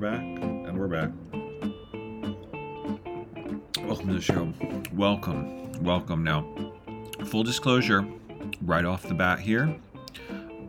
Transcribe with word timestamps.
back. 0.00 0.22
And 0.22 0.78
we're 0.78 0.88
back. 0.88 1.10
Welcome 3.86 4.08
to 4.08 4.14
the 4.14 4.20
show. 4.20 4.50
Welcome. 4.94 5.72
Welcome. 5.82 6.24
Now, 6.24 6.46
full 7.26 7.42
disclosure, 7.42 8.06
right 8.62 8.86
off 8.86 9.02
the 9.02 9.12
bat 9.12 9.40
here, 9.40 9.76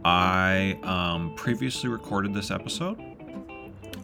I 0.03 0.77
um, 0.83 1.33
previously 1.35 1.87
recorded 1.89 2.33
this 2.33 2.51
episode. 2.51 2.99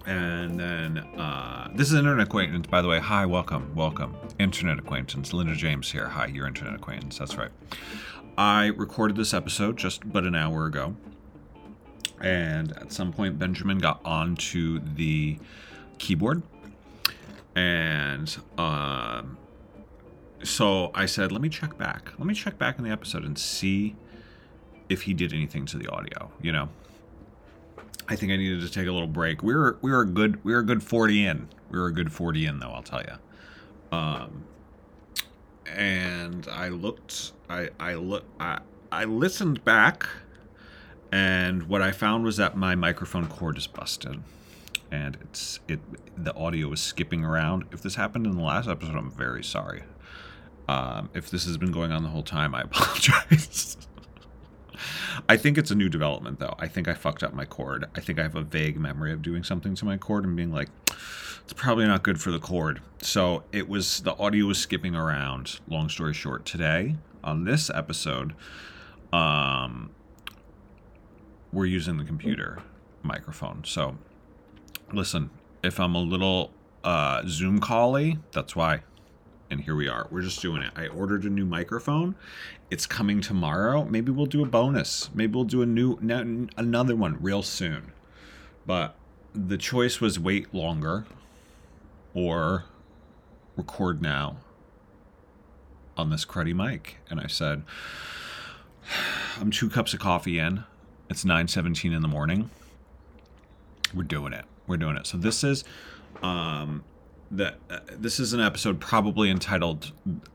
And 0.06 0.58
then, 0.58 1.00
uh, 1.00 1.72
this 1.76 1.88
is 1.88 1.94
an 1.96 2.00
internet 2.00 2.28
acquaintance, 2.28 2.68
by 2.68 2.82
the 2.82 2.88
way. 2.88 3.00
Hi, 3.00 3.26
welcome, 3.26 3.76
welcome. 3.76 4.16
Internet 4.40 4.80
acquaintance. 4.80 5.34
Linda 5.34 5.56
James 5.56 5.92
here. 5.92 6.08
Hi, 6.08 6.28
your 6.28 6.48
internet 6.48 6.76
acquaintance. 6.76 7.18
That's 7.18 7.36
right. 7.36 7.52
I 8.38 8.68
recorded 8.68 9.18
this 9.18 9.34
episode 9.34 9.76
just 9.76 10.10
but 10.10 10.24
an 10.24 10.36
hour 10.36 10.68
ago. 10.68 10.96
And 12.22 12.72
at 12.78 12.92
some 12.92 13.14
point, 13.14 13.38
Benjamin 13.38 13.78
got 13.78 14.02
onto 14.04 14.80
the 14.96 15.38
keyboard. 16.00 16.42
And 17.56 18.36
um, 18.58 19.38
so 20.44 20.92
I 20.94 21.06
said, 21.06 21.32
let 21.32 21.42
me 21.42 21.50
check 21.50 21.78
back. 21.78 22.12
Let 22.18 22.28
me 22.28 22.34
check 22.34 22.58
back 22.58 22.78
in 22.78 22.84
the 22.84 22.92
episode 22.92 23.24
and 23.24 23.38
see 23.38 23.96
if 24.90 25.04
he 25.04 25.14
did 25.14 25.34
anything 25.34 25.66
to 25.68 25.78
the 25.78 25.88
audio, 25.88 26.32
you 26.42 26.52
know? 26.52 26.70
I 28.10 28.16
think 28.16 28.32
I 28.32 28.38
needed 28.38 28.62
to 28.62 28.72
take 28.72 28.88
a 28.88 28.92
little 28.92 29.08
break. 29.08 29.44
We 29.44 29.54
were 29.54 29.78
we 29.82 29.92
were 29.92 30.02
a 30.02 30.06
good 30.06 30.44
we 30.46 30.54
were 30.54 30.60
a 30.60 30.66
good 30.66 30.82
40 30.82 31.26
in. 31.26 31.50
We 31.70 31.78
were 31.78 31.88
a 31.88 31.94
good 31.94 32.12
40 32.12 32.46
in 32.46 32.60
though, 32.60 32.70
I'll 32.70 32.84
tell 32.84 33.02
you. 33.02 33.98
Um 33.98 34.46
and 35.66 36.48
I 36.50 36.70
looked 36.70 37.34
I 37.50 37.70
I 37.80 37.96
look 37.96 38.24
I 38.40 38.60
I 38.92 39.04
listened 39.04 39.64
back 39.66 40.08
and 41.12 41.64
what 41.64 41.82
I 41.82 41.92
found 41.92 42.24
was 42.24 42.38
that 42.38 42.58
my 42.58 42.76
microphone 42.76 43.28
cord 43.28 43.58
is 43.58 43.68
busted 43.68 44.22
and 44.92 45.18
it's 45.22 45.60
it 45.68 45.80
the 46.18 46.34
audio 46.36 46.72
is 46.72 46.82
skipping 46.82 47.24
around. 47.24 47.66
If 47.72 47.82
this 47.82 47.96
happened 47.96 48.26
in 48.26 48.36
the 48.36 48.44
last 48.44 48.68
episode, 48.68 48.96
I'm 48.96 49.12
very 49.12 49.44
sorry. 49.44 49.84
Um, 50.68 51.10
if 51.14 51.30
this 51.30 51.46
has 51.46 51.58
been 51.58 51.72
going 51.72 51.92
on 51.92 52.04
the 52.04 52.10
whole 52.10 52.24
time, 52.24 52.54
I 52.54 52.62
apologize. 52.64 53.78
I 55.28 55.38
think 55.38 55.58
it's 55.58 55.72
a 55.72 55.76
new 55.76 55.90
development, 55.90 56.40
though. 56.40 56.56
I 56.60 56.68
think 56.68 56.88
I 56.88 56.94
fucked 56.94 57.24
up 57.24 57.34
my 57.34 57.46
cord. 57.46 57.86
I 57.96 58.00
think 58.00 58.20
I 58.20 58.24
have 58.24 58.36
a 58.36 58.44
vague 58.44 58.80
memory 58.80 59.12
of 59.12 59.22
doing 59.22 59.44
something 59.44 59.76
to 59.76 59.86
my 59.86 59.98
cord 59.98 60.24
and 60.24 60.36
being 60.36 60.52
like, 60.52 60.70
it's 61.44 61.54
probably 61.54 61.86
not 61.86 62.04
good 62.04 62.22
for 62.22 62.32
the 62.32 62.40
cord. 62.40 62.82
So 63.02 63.44
it 63.52 63.68
was, 63.68 64.02
the 64.02 64.16
audio 64.18 64.46
was 64.46 64.60
skipping 64.60 64.96
around. 64.96 65.60
Long 65.68 65.90
story 65.90 66.14
short, 66.14 66.46
today 66.46 66.96
on 67.24 67.46
this 67.46 67.70
episode, 67.70 68.36
um, 69.12 69.90
we're 71.52 71.66
using 71.66 71.98
the 71.98 72.04
computer 72.04 72.60
microphone. 73.04 73.64
So 73.66 73.98
listen, 74.92 75.30
if 75.64 75.80
I'm 75.80 75.96
a 75.96 76.02
little 76.02 76.52
uh, 76.84 77.24
Zoom 77.28 77.60
cally, 77.60 78.20
that's 78.32 78.56
why 78.56 78.82
and 79.50 79.62
here 79.62 79.76
we 79.76 79.88
are. 79.88 80.08
We're 80.12 80.22
just 80.22 80.42
doing 80.42 80.62
it. 80.62 80.72
I 80.76 80.88
ordered 80.88 81.24
a 81.24 81.30
new 81.30 81.46
microphone. 81.46 82.16
It's 82.70 82.86
coming 82.86 83.22
tomorrow. 83.22 83.86
Maybe 83.86 84.12
we'll 84.12 84.26
do 84.26 84.44
a 84.44 84.46
bonus. 84.46 85.10
Maybe 85.14 85.34
we'll 85.34 85.46
do 85.46 85.62
a 85.62 85.66
new 85.66 85.98
another 86.58 86.96
one 86.96 87.18
real 87.22 87.44
soon. 87.44 87.92
But 88.66 88.96
the 89.34 89.58
choice 89.58 90.02
was 90.02 90.20
wait 90.20 90.54
longer 90.54 91.06
or 92.14 92.66
record 93.56 94.02
now 94.02 94.38
on 95.96 96.10
this 96.10 96.26
cruddy 96.26 96.54
mic. 96.54 96.98
And 97.10 97.20
I 97.20 97.28
said, 97.28 97.64
I'm 99.40 99.52
two 99.52 99.70
cups 99.70 99.94
of 99.94 100.00
coffee 100.00 100.40
in. 100.40 100.66
It's 101.10 101.24
9:17 101.24 101.94
in 101.94 102.02
the 102.02 102.08
morning. 102.08 102.50
We're 103.94 104.04
doing 104.04 104.34
it. 104.34 104.46
We're 104.68 104.78
doing 104.78 104.98
it. 104.98 105.08
So 105.08 105.18
this 105.18 105.44
is 105.44 105.64
um 106.22 106.84
that 107.32 107.58
uh, 107.70 107.80
this 107.92 108.20
is 108.20 108.34
an 108.34 108.40
episode 108.40 108.80
probably 108.80 109.30
entitled 109.30 109.92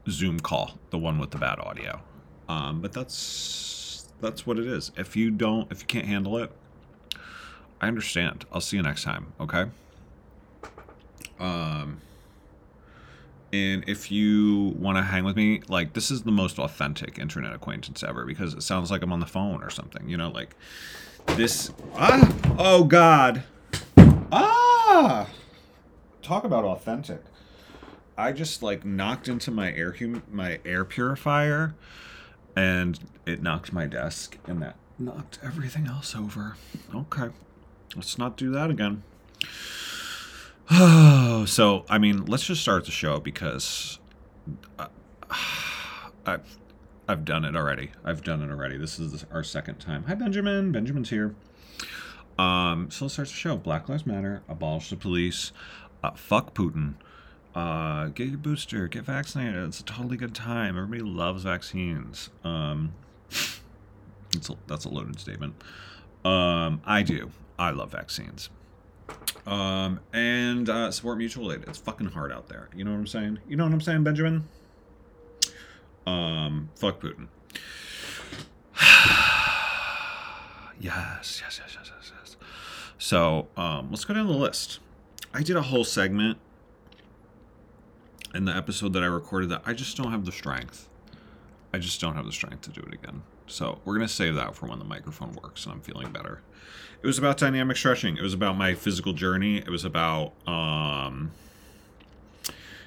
Zoom 0.08 0.40
call, 0.40 0.78
the 0.90 0.98
one 0.98 1.18
with 1.18 1.30
the 1.30 1.38
bad 1.38 1.58
audio. 1.58 2.00
Um, 2.48 2.80
but 2.80 2.92
that's 2.92 4.12
that's 4.20 4.46
what 4.46 4.58
it 4.58 4.66
is. 4.66 4.92
If 4.96 5.16
you 5.16 5.30
don't, 5.30 5.70
if 5.70 5.80
you 5.80 5.86
can't 5.86 6.06
handle 6.06 6.38
it, 6.38 6.50
I 7.80 7.88
understand. 7.88 8.44
I'll 8.52 8.60
see 8.60 8.76
you 8.76 8.82
next 8.82 9.04
time. 9.04 9.32
Okay. 9.40 9.66
Um. 11.38 12.00
And 13.52 13.84
if 13.86 14.10
you 14.10 14.74
want 14.78 14.96
to 14.96 15.02
hang 15.02 15.24
with 15.24 15.36
me, 15.36 15.62
like 15.68 15.92
this 15.92 16.10
is 16.10 16.22
the 16.22 16.32
most 16.32 16.58
authentic 16.58 17.18
internet 17.18 17.52
acquaintance 17.52 18.02
ever 18.02 18.24
because 18.24 18.54
it 18.54 18.62
sounds 18.62 18.90
like 18.90 19.02
I'm 19.02 19.12
on 19.12 19.20
the 19.20 19.26
phone 19.26 19.62
or 19.62 19.70
something. 19.70 20.08
You 20.08 20.16
know, 20.16 20.30
like 20.30 20.56
this. 21.26 21.70
Ah! 21.94 22.54
Oh 22.58 22.84
God! 22.84 23.42
Ah! 24.32 25.28
talk 26.22 26.44
about 26.44 26.64
authentic. 26.64 27.22
I 28.16 28.32
just 28.32 28.62
like 28.62 28.84
knocked 28.84 29.28
into 29.28 29.50
my 29.50 29.72
air 29.72 29.92
hum- 29.92 30.22
my 30.30 30.60
air 30.64 30.84
purifier, 30.84 31.74
and 32.56 32.98
it 33.26 33.42
knocked 33.42 33.72
my 33.72 33.86
desk, 33.86 34.38
and 34.46 34.62
that 34.62 34.76
knocked 34.98 35.38
everything 35.42 35.86
else 35.86 36.14
over. 36.14 36.56
Okay, 36.94 37.28
let's 37.96 38.18
not 38.18 38.36
do 38.36 38.50
that 38.52 38.70
again. 38.70 39.02
So 41.44 41.84
I 41.88 41.98
mean, 41.98 42.26
let's 42.26 42.44
just 42.44 42.62
start 42.62 42.84
the 42.84 42.92
show 42.92 43.18
because 43.18 43.98
uh, 44.78 44.86
I've 46.26 46.58
I've 47.08 47.24
done 47.24 47.44
it 47.44 47.56
already. 47.56 47.90
I've 48.04 48.22
done 48.22 48.42
it 48.42 48.50
already. 48.50 48.76
This 48.78 49.00
is 49.00 49.26
our 49.32 49.42
second 49.42 49.80
time. 49.80 50.04
Hi, 50.04 50.14
Benjamin. 50.14 50.70
Benjamin's 50.70 51.10
here. 51.10 51.34
Um, 52.38 52.90
so 52.92 53.06
let's 53.06 53.14
start 53.14 53.28
the 53.28 53.34
show. 53.34 53.56
Black 53.56 53.88
Lives 53.88 54.06
Matter. 54.06 54.42
Abolish 54.48 54.90
the 54.90 54.96
police 54.96 55.50
uh, 56.02 56.10
fuck 56.12 56.54
Putin. 56.54 56.94
Uh, 57.54 58.06
get 58.08 58.28
your 58.28 58.38
booster, 58.38 58.88
get 58.88 59.04
vaccinated. 59.04 59.62
It's 59.64 59.80
a 59.80 59.84
totally 59.84 60.16
good 60.16 60.34
time. 60.34 60.76
Everybody 60.76 61.02
loves 61.02 61.42
vaccines. 61.42 62.30
Um, 62.44 62.94
a, 63.30 64.54
that's 64.66 64.84
a 64.84 64.88
loaded 64.88 65.20
statement. 65.20 65.54
Um, 66.24 66.80
I 66.86 67.02
do. 67.02 67.30
I 67.58 67.70
love 67.70 67.92
vaccines. 67.92 68.48
Um, 69.46 70.00
and 70.12 70.68
uh, 70.68 70.90
support 70.92 71.18
mutual 71.18 71.52
aid. 71.52 71.64
It's 71.66 71.78
fucking 71.78 72.08
hard 72.08 72.32
out 72.32 72.48
there. 72.48 72.68
You 72.74 72.84
know 72.84 72.92
what 72.92 72.98
I'm 72.98 73.06
saying? 73.06 73.38
You 73.48 73.56
know 73.56 73.64
what 73.64 73.72
I'm 73.72 73.80
saying, 73.80 74.04
Benjamin? 74.04 74.48
Um, 76.06 76.70
fuck 76.76 77.00
Putin. 77.00 77.26
yes, 80.80 81.40
yes, 81.40 81.60
yes, 81.60 81.60
yes, 81.60 81.76
yes, 81.76 82.12
yes. 82.18 82.36
So 82.98 83.48
um, 83.56 83.88
let's 83.90 84.04
go 84.04 84.14
down 84.14 84.26
the 84.26 84.32
list. 84.32 84.78
I 85.34 85.42
did 85.42 85.56
a 85.56 85.62
whole 85.62 85.84
segment 85.84 86.38
in 88.34 88.44
the 88.44 88.54
episode 88.56 88.92
that 88.92 89.02
I 89.02 89.06
recorded 89.06 89.50
that 89.50 89.62
I 89.66 89.72
just 89.72 89.96
don't 89.96 90.10
have 90.10 90.24
the 90.24 90.32
strength. 90.32 90.88
I 91.74 91.78
just 91.78 92.00
don't 92.00 92.14
have 92.14 92.26
the 92.26 92.32
strength 92.32 92.62
to 92.62 92.70
do 92.70 92.80
it 92.82 92.94
again. 92.94 93.22
So 93.52 93.80
we're 93.84 93.94
gonna 93.94 94.08
save 94.08 94.34
that 94.36 94.54
for 94.54 94.66
when 94.66 94.78
the 94.78 94.84
microphone 94.84 95.32
works 95.34 95.64
and 95.64 95.74
I'm 95.74 95.80
feeling 95.80 96.10
better. 96.10 96.40
It 97.02 97.06
was 97.06 97.18
about 97.18 97.36
dynamic 97.36 97.76
stretching. 97.76 98.16
It 98.16 98.22
was 98.22 98.32
about 98.32 98.56
my 98.56 98.74
physical 98.74 99.12
journey. 99.12 99.58
It 99.58 99.68
was 99.68 99.84
about 99.84 100.32
um, 100.46 101.32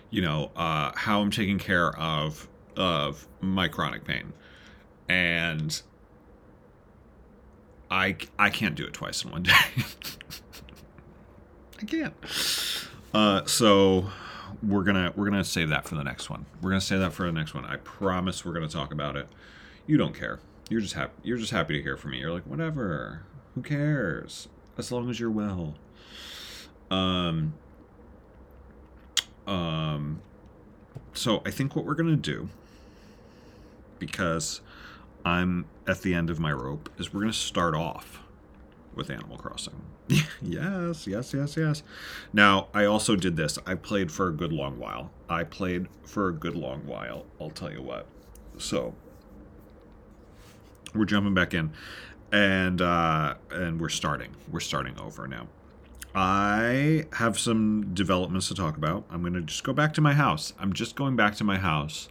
you 0.09 0.21
know 0.21 0.51
uh, 0.56 0.91
how 0.95 1.21
I'm 1.21 1.29
taking 1.31 1.59
care 1.59 1.95
of 1.97 2.47
of 2.75 3.27
my 3.41 3.67
chronic 3.67 4.06
pain, 4.06 4.33
and 5.07 5.81
I 7.91 8.17
I 8.39 8.50
can't 8.50 8.73
do 8.75 8.85
it 8.85 8.94
twice 8.94 9.23
in 9.23 9.31
one 9.31 9.44
day. 9.44 9.51
I 11.81 11.85
can't. 11.85 12.13
Uh, 13.13 13.45
so 13.45 14.09
we're 14.63 14.83
gonna 14.83 15.13
we're 15.15 15.29
gonna 15.29 15.44
save 15.44 15.69
that 15.69 15.88
for 15.88 15.94
the 15.95 16.03
next 16.03 16.29
one. 16.29 16.45
We're 16.62 16.71
gonna 16.71 16.81
save 16.81 17.01
that 17.01 17.13
for 17.13 17.27
the 17.27 17.31
next 17.31 17.53
one. 17.53 17.65
I 17.65 17.75
promise 17.77 18.44
we're 18.44 18.53
gonna 18.53 18.67
talk 18.67 18.91
about 18.91 19.15
it. 19.15 19.27
You 19.85 19.97
don't 19.97 20.15
care. 20.15 20.39
You're 20.69 20.81
just 20.81 20.94
happy. 20.94 21.13
You're 21.23 21.38
just 21.38 21.51
happy 21.51 21.77
to 21.77 21.81
hear 21.83 21.97
from 21.97 22.12
me. 22.12 22.19
You're 22.19 22.31
like 22.31 22.45
whatever. 22.45 23.23
Who 23.53 23.62
cares? 23.62 24.47
As 24.77 24.91
long 24.91 25.09
as 25.09 25.19
you're 25.19 25.31
well. 25.31 25.75
Um. 26.89 27.53
Um. 29.47 30.21
So 31.13 31.41
I 31.45 31.51
think 31.51 31.75
what 31.75 31.85
we're 31.85 31.95
gonna 31.95 32.15
do, 32.15 32.50
because 34.00 34.62
I'm 35.23 35.65
at 35.88 36.01
the 36.01 36.13
end 36.13 36.29
of 36.29 36.39
my 36.39 36.51
rope, 36.51 36.89
is 36.97 37.13
we're 37.13 37.21
gonna 37.21 37.33
start 37.33 37.75
off 37.75 38.21
with 38.95 39.09
Animal 39.09 39.38
Crossing. 39.38 39.81
yes, 40.41 41.07
yes, 41.07 41.33
yes, 41.33 41.57
yes. 41.57 41.83
Now, 42.33 42.67
I 42.73 42.85
also 42.85 43.15
did 43.15 43.35
this. 43.35 43.59
I 43.65 43.75
played 43.75 44.12
for 44.12 44.29
a 44.29 44.31
good 44.31 44.53
long 44.53 44.79
while. 44.79 45.12
I 45.29 45.44
played 45.44 45.88
for 46.03 46.29
a 46.29 46.33
good 46.33 46.56
long 46.56 46.85
while, 46.85 47.25
I'll 47.39 47.50
tell 47.50 47.71
you 47.71 47.81
what. 47.81 48.07
So, 48.57 48.95
we're 50.95 51.06
jumping 51.06 51.33
back 51.33 51.53
in 51.53 51.71
and 52.31 52.81
uh 52.81 53.36
and 53.51 53.80
we're 53.80 53.89
starting. 53.89 54.36
We're 54.51 54.59
starting 54.59 54.97
over 55.00 55.27
now. 55.27 55.47
I 56.13 57.06
have 57.13 57.38
some 57.38 57.94
developments 57.94 58.47
to 58.47 58.56
talk 58.56 58.77
about. 58.77 59.06
I'm 59.09 59.24
to 59.33 59.42
just 59.42 59.63
go 59.63 59.74
back 59.74 59.94
to 59.95 60.01
my 60.01 60.13
house. 60.13 60.53
I'm 60.57 60.71
just 60.74 60.95
going 60.95 61.15
back 61.15 61.36
to 61.36 61.44
my 61.44 61.57
house 61.57 62.07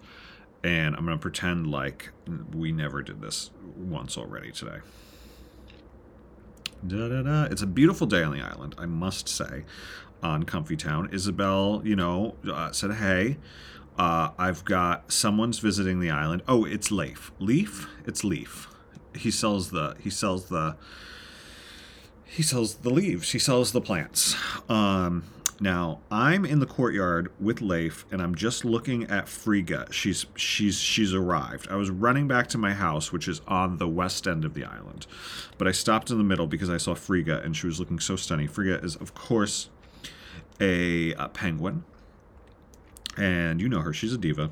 and 0.63 0.95
I'm 0.97 1.05
gonna 1.05 1.19
pretend 1.19 1.71
like 1.71 2.11
we 2.55 2.73
never 2.73 3.03
did 3.03 3.21
this 3.21 3.51
once 3.77 4.17
already 4.17 4.53
today. 4.53 4.79
Da, 6.87 7.09
da, 7.09 7.23
da. 7.23 7.45
It's 7.45 7.63
a 7.63 7.67
beautiful 7.67 8.07
day 8.07 8.23
on 8.23 8.33
the 8.37 8.43
island, 8.43 8.75
I 8.79 8.87
must 8.87 9.29
say. 9.29 9.65
On 10.23 10.45
Comfy 10.45 10.77
Town, 10.77 11.11
Isabelle, 11.13 11.83
you 11.85 11.97
know, 11.97 12.37
uh, 12.51 12.73
said, 12.73 12.93
"Hey, 12.93 13.37
uh, 13.99 14.31
I've 14.39 14.65
got 14.65 15.13
someone's 15.13 15.59
visiting 15.59 16.01
the 16.01 16.11
island. 16.11 16.43
Oh, 16.49 16.65
it's 16.65 16.91
Leif. 16.91 17.31
Leaf? 17.39 17.89
It's 18.07 18.25
Leaf. 18.25 18.69
He 19.17 19.31
sells 19.31 19.71
the 19.71 19.97
he 20.01 20.11
sells 20.11 20.47
the 20.47 20.77
he 22.25 22.43
sells 22.43 22.77
the 22.77 22.91
leaves. 22.91 23.33
He 23.33 23.39
sells 23.39 23.73
the 23.73 23.81
plants. 23.81 24.35
Um, 24.69 25.25
now 25.61 26.01
I'm 26.11 26.45
in 26.45 26.59
the 26.59 26.67
courtyard 26.67 27.31
with 27.39 27.61
Leif, 27.61 28.05
and 28.11 28.21
I'm 28.21 28.35
just 28.35 28.65
looking 28.65 29.05
at 29.05 29.29
Frigga. 29.29 29.87
She's 29.93 30.27
she's 30.35 30.79
she's 30.79 31.15
arrived. 31.15 31.69
I 31.71 31.77
was 31.77 31.91
running 31.91 32.27
back 32.27 32.49
to 32.49 32.59
my 32.59 32.73
house, 32.73 33.13
which 33.13 33.29
is 33.29 33.41
on 33.47 33.79
the 33.79 33.89
west 33.89 34.27
end 34.27 34.45
of 34.45 34.55
the 34.55 34.65
island, 34.65 35.07
but 35.59 35.69
I 35.69 35.73
stopped 35.73 36.11
in 36.11 36.19
the 36.19 36.25
middle 36.25 36.47
because 36.47 36.71
I 36.71 36.77
saw 36.77 36.95
Frigga, 36.95 37.41
and 37.43 37.57
she 37.57 37.67
was 37.67 37.79
looking 37.79 38.01
so 38.01 38.17
stunning. 38.17 38.49
Frigga 38.49 38.85
is, 38.85 38.97
of 38.97 39.15
course, 39.15 39.71
a, 40.61 41.13
a 41.13 41.29
penguin, 41.29 41.85
and 43.17 43.61
you 43.61 43.69
know 43.69 43.81
her. 43.81 43.93
She's 43.93 44.13
a 44.13 44.19
diva. 44.19 44.51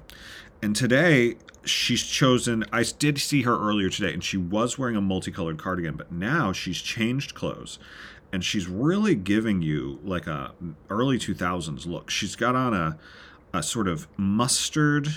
And 0.63 0.77
today 0.77 1.37
she's 1.65 2.05
chosen. 2.05 2.65
I 2.73 2.85
did 2.85 3.19
see 3.19 3.43
her 3.43 3.59
earlier 3.59 3.91
today, 3.91 4.13
and 4.13 4.23
she 4.23 4.37
was 4.37 4.79
wearing 4.79 4.97
a 4.97 5.01
multicolored 5.01 5.59
cardigan, 5.59 5.97
but 5.97 6.13
now 6.13 6.53
she's 6.53 6.81
changed 6.81 7.35
clothes 7.35 7.79
and 8.33 8.43
she's 8.43 8.67
really 8.67 9.15
giving 9.15 9.61
you 9.61 10.01
like 10.03 10.27
a 10.27 10.53
early 10.89 11.19
2000s 11.19 11.87
look. 11.87 12.11
She's 12.11 12.35
got 12.35 12.57
on 12.57 12.73
a 12.73 12.99
a 13.55 13.63
sort 13.63 13.87
of 13.87 14.09
mustard 14.17 15.09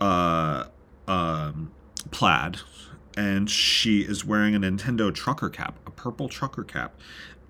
uh 0.00 0.64
um 1.06 1.70
plaid 2.10 2.56
and 3.16 3.50
she 3.50 4.00
is 4.00 4.24
wearing 4.24 4.54
a 4.54 4.60
Nintendo 4.60 5.14
trucker 5.14 5.50
cap, 5.50 5.78
a 5.86 5.90
purple 5.90 6.28
trucker 6.28 6.64
cap. 6.64 6.98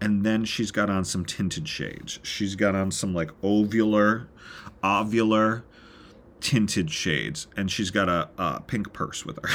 And 0.01 0.25
then 0.25 0.45
she's 0.45 0.71
got 0.71 0.91
on 0.91 1.05
some 1.05 1.25
tinted 1.25 1.67
shades. 1.67 2.19
She's 2.23 2.55
got 2.55 2.75
on 2.75 2.91
some 2.91 3.15
like 3.15 3.31
ovular, 3.41 4.27
ovular 4.83 5.63
tinted 6.41 6.91
shades. 6.91 7.47
And 7.57 7.71
she's 7.71 7.91
got 7.91 8.09
a, 8.09 8.29
a 8.39 8.61
pink 8.61 8.93
purse 8.93 9.25
with 9.25 9.39
her. 9.43 9.49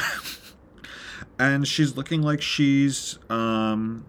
and 1.39 1.67
she's 1.67 1.95
looking 1.95 2.21
like 2.21 2.41
she's 2.41 3.19
um 3.29 4.05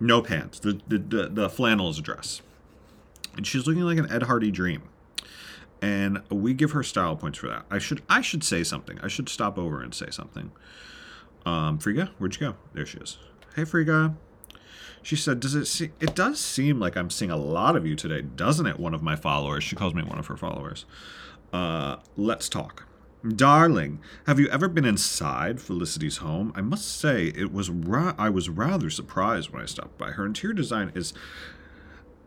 no 0.00 0.20
pants. 0.20 0.58
The, 0.58 0.80
the, 0.86 0.98
the, 0.98 1.28
the 1.28 1.48
flannel 1.48 1.88
is 1.88 1.98
a 1.98 2.02
dress. 2.02 2.42
And 3.36 3.46
she's 3.46 3.66
looking 3.66 3.82
like 3.82 3.98
an 3.98 4.10
Ed 4.10 4.24
Hardy 4.24 4.50
dream. 4.50 4.82
And 5.80 6.22
we 6.30 6.54
give 6.54 6.72
her 6.72 6.82
style 6.82 7.16
points 7.16 7.38
for 7.38 7.48
that. 7.48 7.64
I 7.70 7.78
should 7.78 8.02
I 8.08 8.20
should 8.20 8.42
say 8.42 8.64
something. 8.64 8.98
I 9.02 9.08
should 9.08 9.28
stop 9.28 9.58
over 9.58 9.82
and 9.82 9.94
say 9.94 10.06
something. 10.10 10.50
Um, 11.44 11.78
Frigga, 11.78 12.10
where'd 12.18 12.34
you 12.36 12.48
go? 12.48 12.54
There 12.72 12.86
she 12.86 12.98
is. 12.98 13.18
Hey, 13.54 13.64
Frigga. 13.64 14.14
She 15.02 15.16
said, 15.16 15.40
"Does 15.40 15.54
it 15.54 15.66
see? 15.66 15.90
It 16.00 16.14
does 16.14 16.40
seem 16.40 16.80
like 16.80 16.96
I'm 16.96 17.10
seeing 17.10 17.30
a 17.30 17.36
lot 17.36 17.76
of 17.76 17.86
you 17.86 17.94
today, 17.96 18.22
doesn't 18.22 18.66
it?" 18.66 18.80
One 18.80 18.94
of 18.94 19.02
my 19.02 19.14
followers. 19.16 19.62
She 19.62 19.76
calls 19.76 19.94
me 19.94 20.02
one 20.02 20.18
of 20.18 20.28
her 20.28 20.36
followers. 20.38 20.86
Uh, 21.54 22.00
let's 22.16 22.48
talk. 22.48 22.84
Darling, 23.36 24.00
have 24.26 24.40
you 24.40 24.48
ever 24.48 24.66
been 24.66 24.84
inside 24.84 25.60
Felicity's 25.60 26.16
home? 26.16 26.52
I 26.56 26.62
must 26.62 26.98
say, 26.98 27.28
it 27.28 27.52
was 27.52 27.70
ra- 27.70 28.16
I 28.18 28.28
was 28.28 28.48
rather 28.48 28.90
surprised 28.90 29.50
when 29.50 29.62
I 29.62 29.66
stopped 29.66 29.96
by. 29.96 30.10
Her 30.10 30.26
interior 30.26 30.52
design 30.52 30.90
is 30.96 31.14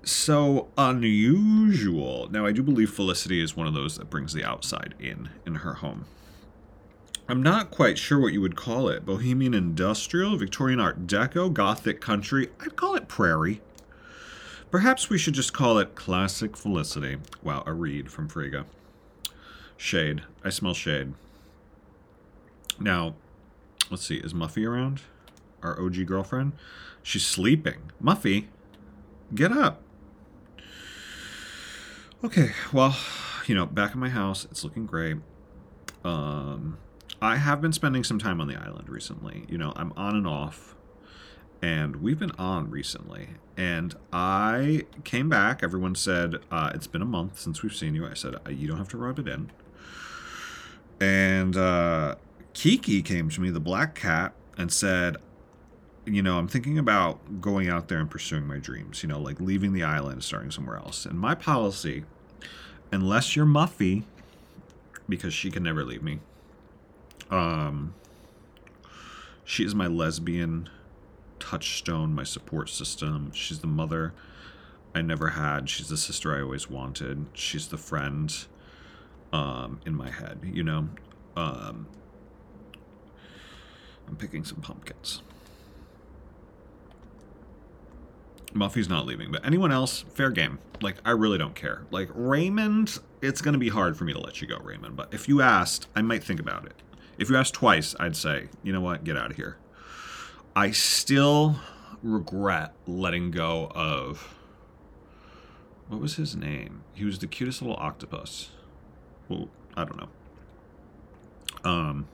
so 0.01 0.69
unusual. 0.77 2.29
Now, 2.31 2.45
I 2.45 2.53
do 2.53 2.63
believe 2.63 2.89
Felicity 2.89 3.41
is 3.41 3.53
one 3.53 3.68
of 3.68 3.74
those 3.74 3.97
that 3.97 4.09
brings 4.09 4.31
the 4.31 4.45
outside 4.45 4.95
in 4.97 5.27
in 5.45 5.56
her 5.56 5.73
home. 5.75 6.06
I'm 7.27 7.44
not 7.44 7.69
quite 7.69 7.97
sure 7.97 8.21
what 8.21 8.31
you 8.31 8.39
would 8.39 8.56
call 8.56 8.88
it. 8.88 9.06
Bohemian 9.06 9.53
industrial, 9.53 10.38
Victorian 10.38 10.80
art 10.80 11.06
deco, 11.06 11.51
gothic 11.51 12.00
country. 12.00 12.47
I'd 12.62 12.77
call 12.77 12.95
it 12.95 13.09
prairie. 13.09 13.59
Perhaps 14.71 15.09
we 15.09 15.18
should 15.18 15.33
just 15.33 15.51
call 15.51 15.80
it 15.80 15.95
classic 15.95 16.56
Felicity. 16.56 17.18
Wow, 17.44 17.63
a 17.65 17.73
read 17.73 18.09
from 18.09 18.30
Frigga. 18.30 18.65
Shade. 19.77 20.24
I 20.44 20.50
smell 20.50 20.74
shade. 20.74 21.13
Now, 22.79 23.15
let's 23.89 24.06
see. 24.06 24.18
Is 24.18 24.33
Muffy 24.33 24.68
around? 24.68 25.01
Our 25.63 25.79
OG 25.79 26.06
girlfriend? 26.06 26.53
She's 27.01 27.25
sleeping. 27.25 27.91
Muffy, 28.03 28.47
get 29.33 29.51
up. 29.51 29.81
Okay, 32.24 32.51
well, 32.74 32.97
you 33.45 33.56
know, 33.56 33.65
back 33.65 33.94
in 33.94 34.00
my 34.00 34.09
house, 34.09 34.45
it's 34.45 34.63
looking 34.63 34.85
great. 34.85 35.18
Um, 36.03 36.77
I 37.21 37.38
have 37.38 37.62
been 37.62 37.73
spending 37.73 38.03
some 38.03 38.19
time 38.19 38.41
on 38.41 38.47
the 38.47 38.56
island 38.56 38.89
recently. 38.89 39.45
You 39.47 39.57
know, 39.57 39.73
I'm 39.75 39.94
on 39.95 40.15
and 40.15 40.27
off, 40.27 40.75
and 41.62 41.97
we've 41.97 42.19
been 42.19 42.31
on 42.31 42.69
recently. 42.69 43.30
And 43.56 43.95
I 44.12 44.85
came 45.03 45.30
back. 45.30 45.63
Everyone 45.63 45.95
said 45.95 46.35
uh, 46.51 46.71
it's 46.73 46.88
been 46.88 47.01
a 47.01 47.06
month 47.06 47.39
since 47.39 47.63
we've 47.63 47.75
seen 47.75 47.95
you. 47.95 48.06
I 48.07 48.13
said 48.13 48.35
uh, 48.35 48.50
you 48.50 48.68
don't 48.68 48.77
have 48.77 48.89
to 48.89 48.97
rub 48.97 49.19
it 49.19 49.27
in. 49.27 49.51
And 50.99 51.55
uh, 51.55 52.15
Kiki 52.53 53.01
came 53.01 53.29
to 53.29 53.41
me, 53.41 53.49
the 53.49 53.59
black 53.59 53.95
cat, 53.95 54.33
and 54.57 54.71
said, 54.71 55.17
you 56.05 56.21
know, 56.21 56.38
I'm 56.38 56.47
thinking 56.47 56.77
about 56.77 57.41
going 57.41 57.69
out 57.69 57.88
there 57.89 57.99
and 57.99 58.09
pursuing 58.09 58.47
my 58.47 58.57
dreams, 58.57 59.03
you 59.03 59.09
know, 59.09 59.19
like 59.19 59.39
leaving 59.39 59.73
the 59.73 59.83
island, 59.83 60.23
starting 60.23 60.51
somewhere 60.51 60.77
else. 60.77 61.05
And 61.05 61.19
my 61.19 61.35
policy, 61.35 62.05
unless 62.91 63.35
you're 63.35 63.45
Muffy, 63.45 64.03
because 65.09 65.33
she 65.33 65.51
can 65.51 65.63
never 65.63 65.83
leave 65.83 66.01
me, 66.01 66.19
um, 67.29 67.94
she 69.44 69.63
is 69.66 69.75
my 69.75 69.87
lesbian 69.87 70.69
touchstone, 71.39 72.13
my 72.13 72.23
support 72.23 72.69
system. 72.69 73.31
She's 73.33 73.59
the 73.59 73.68
mother 73.68 74.13
I 74.95 75.01
never 75.01 75.30
had. 75.30 75.69
She's 75.69 75.89
the 75.89 75.97
sister 75.97 76.35
I 76.35 76.42
always 76.42 76.69
wanted. 76.69 77.25
She's 77.33 77.68
the 77.68 77.77
friend 77.77 78.33
um, 79.33 79.79
in 79.85 79.95
my 79.95 80.09
head, 80.09 80.39
you 80.43 80.63
know. 80.63 80.89
Um, 81.35 81.87
I'm 84.07 84.15
picking 84.15 84.43
some 84.43 84.61
pumpkins. 84.61 85.21
Muffy's 88.53 88.89
not 88.89 89.05
leaving, 89.05 89.31
but 89.31 89.45
anyone 89.45 89.71
else, 89.71 90.05
fair 90.13 90.29
game. 90.31 90.59
Like, 90.81 90.95
I 91.05 91.11
really 91.11 91.37
don't 91.37 91.55
care. 91.55 91.85
Like, 91.91 92.09
Raymond, 92.13 92.99
it's 93.21 93.41
going 93.41 93.53
to 93.53 93.59
be 93.59 93.69
hard 93.69 93.97
for 93.97 94.03
me 94.03 94.13
to 94.13 94.19
let 94.19 94.41
you 94.41 94.47
go, 94.47 94.57
Raymond. 94.57 94.95
But 94.95 95.13
if 95.13 95.27
you 95.27 95.41
asked, 95.41 95.87
I 95.95 96.01
might 96.01 96.23
think 96.23 96.39
about 96.39 96.65
it. 96.65 96.73
If 97.17 97.29
you 97.29 97.35
asked 97.35 97.53
twice, 97.53 97.95
I'd 97.99 98.15
say, 98.15 98.49
you 98.63 98.71
know 98.71 98.81
what, 98.81 99.03
get 99.03 99.17
out 99.17 99.31
of 99.31 99.37
here. 99.37 99.57
I 100.55 100.71
still 100.71 101.57
regret 102.01 102.73
letting 102.85 103.31
go 103.31 103.71
of. 103.75 104.35
What 105.87 106.01
was 106.01 106.15
his 106.15 106.35
name? 106.35 106.83
He 106.93 107.05
was 107.05 107.19
the 107.19 107.27
cutest 107.27 107.61
little 107.61 107.77
octopus. 107.77 108.49
Well, 109.29 109.49
I 109.75 109.85
don't 109.85 109.97
know. 109.97 110.09
Um, 111.63 112.07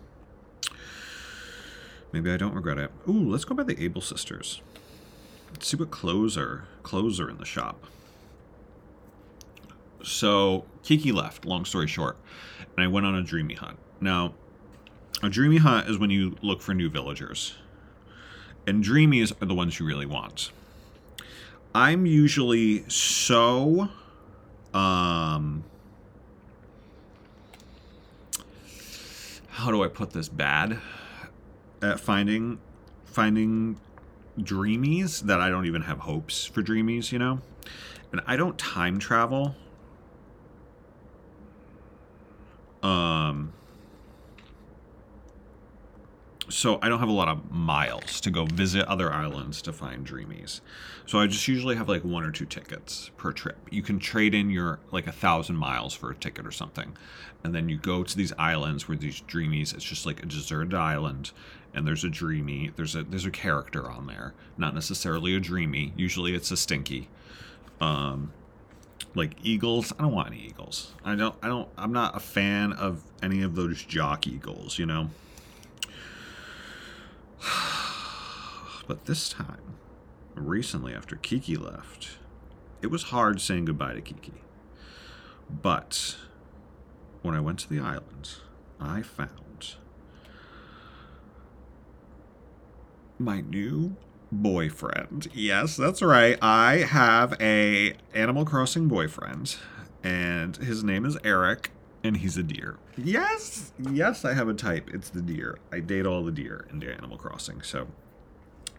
maybe 2.12 2.32
I 2.32 2.38
don't 2.38 2.54
regret 2.54 2.78
it. 2.78 2.92
Ooh, 3.08 3.30
let's 3.30 3.46
go 3.46 3.54
by 3.54 3.64
the 3.64 3.82
Able 3.84 4.02
sisters. 4.02 4.62
Let's 5.52 5.68
see 5.68 5.78
what 5.78 5.92
clothes 5.92 6.38
are 6.38 6.66
clothes 6.82 7.20
are 7.20 7.30
in 7.30 7.38
the 7.38 7.46
shop. 7.46 7.86
So 10.04 10.66
Kiki 10.84 11.12
left. 11.12 11.46
Long 11.46 11.66
story 11.66 11.88
short, 11.88 12.18
and 12.76 12.84
I 12.84 12.88
went 12.88 13.06
on 13.06 13.16
a 13.16 13.24
dreamy 13.24 13.54
hunt. 13.54 13.78
Now, 14.02 14.34
a 15.22 15.30
dreamy 15.30 15.58
hunt 15.58 15.88
is 15.90 15.98
when 15.98 16.10
you 16.10 16.36
look 16.42 16.62
for 16.62 16.74
new 16.74 16.90
villagers, 16.90 17.56
and 18.68 18.84
dreamies 18.84 19.32
are 19.42 19.46
the 19.46 19.54
ones 19.54 19.80
you 19.80 19.86
really 19.86 20.06
want. 20.06 20.52
I'm 21.76 22.06
usually 22.06 22.88
so 22.90 23.90
um 24.74 25.64
how 29.64 29.72
do 29.72 29.82
I 29.82 29.88
put 29.88 30.12
this 30.12 30.28
bad 30.28 30.78
at 31.82 31.98
finding 31.98 32.60
finding 33.06 33.80
dreamies 34.38 35.22
that 35.22 35.40
I 35.40 35.50
don't 35.50 35.66
even 35.66 35.84
have 35.84 36.00
hopes 36.00 36.46
for 36.46 36.62
dreamies, 36.62 37.14
you 37.14 37.20
know? 37.20 37.40
And 38.12 38.20
I 38.28 38.36
don't 38.36 38.58
time 38.58 39.00
travel. 39.00 39.56
Um 42.82 43.54
so 46.64 46.80
I 46.82 46.88
don't 46.88 47.02
have 47.02 47.10
a 47.10 47.12
lot 47.12 47.28
of 47.28 47.52
miles 47.52 48.22
to 48.22 48.32
go 48.32 48.46
visit 48.46 48.86
other 48.86 49.12
islands 49.12 49.62
to 49.64 49.74
find 49.74 50.08
dreamies. 50.08 50.62
So 51.06 51.20
I 51.20 51.28
just 51.28 51.46
usually 51.46 51.76
have 51.76 51.90
like 51.90 52.06
one 52.06 52.24
or 52.24 52.32
two 52.32 52.46
tickets 52.46 53.12
per 53.18 53.34
trip. 53.34 53.58
You 53.70 53.84
can 53.84 54.00
trade 54.00 54.34
in 54.34 54.50
your 54.50 54.80
like 54.90 55.06
a 55.06 55.12
thousand 55.12 55.58
miles 55.58 55.94
for 55.94 56.10
a 56.10 56.16
ticket 56.16 56.48
or 56.48 56.52
something, 56.52 56.96
and 57.44 57.54
then 57.54 57.68
you 57.68 57.78
go 57.78 58.02
to 58.02 58.16
these 58.16 58.32
islands 58.40 58.88
where 58.88 58.98
these 58.98 59.22
dreamies. 59.24 59.74
It's 59.74 59.84
just 59.84 60.06
like 60.06 60.24
a 60.24 60.26
deserted 60.26 60.74
island, 60.74 61.32
and 61.74 61.86
there's 61.86 62.06
a 62.06 62.10
dreamy. 62.10 62.72
There's 62.78 62.96
a 62.96 63.04
there's 63.04 63.26
a 63.26 63.32
character 63.32 63.92
on 63.92 64.08
there, 64.08 64.34
not 64.58 64.74
necessarily 64.74 65.36
a 65.36 65.42
dreamy. 65.42 65.92
Usually 65.98 66.34
it's 66.34 66.50
a 66.50 66.56
stinky. 66.56 67.10
Um, 67.82 68.32
like 69.16 69.36
eagles. 69.44 69.92
I 70.00 70.04
don't 70.04 70.14
want 70.14 70.30
any 70.30 70.40
eagles. 70.40 70.94
I 71.04 71.16
don't. 71.16 71.36
I 71.44 71.50
don't. 71.50 71.68
I'm 71.78 71.92
not 71.92 72.16
a 72.16 72.22
fan 72.22 72.72
of 72.72 73.04
any 73.22 73.42
of 73.44 73.54
those 73.56 73.84
jock 73.84 74.28
eagles. 74.28 74.80
You 74.80 74.86
know. 74.86 75.10
But 78.86 79.06
this 79.06 79.30
time, 79.30 79.76
recently 80.36 80.94
after 80.94 81.16
Kiki 81.16 81.56
left, 81.56 82.18
it 82.82 82.88
was 82.88 83.04
hard 83.04 83.40
saying 83.40 83.64
goodbye 83.64 83.94
to 83.94 84.02
Kiki. 84.02 84.42
But 85.50 86.18
when 87.22 87.34
I 87.34 87.40
went 87.40 87.60
to 87.60 87.70
the 87.70 87.80
island, 87.80 88.36
I 88.82 89.02
found 89.02 89.76
my 93.18 93.40
new 93.40 93.96
boyfriend. 94.34 95.30
Yes, 95.34 95.78
that's 95.78 96.02
right. 96.02 96.38
I 96.42 96.80
have 96.80 97.40
a 97.40 97.94
Animal 98.14 98.44
Crossing 98.44 98.90
boyfriend 98.90 99.56
and 100.04 100.58
his 100.58 100.84
name 100.84 101.06
is 101.06 101.18
Eric 101.24 101.72
and 102.04 102.18
he's 102.18 102.38
a 102.38 102.44
deer. 102.44 102.78
Yes. 102.98 103.72
Yes, 103.80 104.26
I 104.26 104.34
have 104.34 104.48
a 104.48 104.54
type. 104.54 104.90
It's 104.94 105.10
the 105.10 105.22
deer. 105.22 105.58
I 105.72 105.80
date 105.80 106.06
all 106.06 106.24
the 106.24 106.32
deer 106.32 106.66
in 106.72 106.84
Animal 106.84 107.18
Crossing. 107.18 107.62
So 107.62 107.88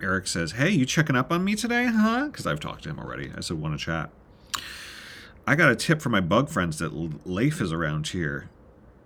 Eric 0.01 0.27
says, 0.27 0.53
"Hey, 0.53 0.71
you 0.71 0.85
checking 0.85 1.17
up 1.17 1.33
on 1.33 1.45
me 1.45 1.55
today, 1.55 1.87
huh?" 1.87 2.29
Cuz 2.33 2.47
I've 2.47 2.61
talked 2.61 2.85
to 2.85 2.91
him 2.91 2.99
already. 2.99 3.33
I 3.37 3.41
said, 3.41 3.59
"Want 3.59 3.79
to 3.79 3.85
chat?" 3.85 4.11
I 5.47 5.57
got 5.57 5.71
a 5.71 5.77
tip 5.77 6.01
from 6.01 6.13
my 6.13 6.21
bug 6.21 6.49
friends 6.49 6.79
that 6.79 6.93
Leif 7.27 7.61
is 7.61 7.73
around 7.73 8.09
here. 8.09 8.49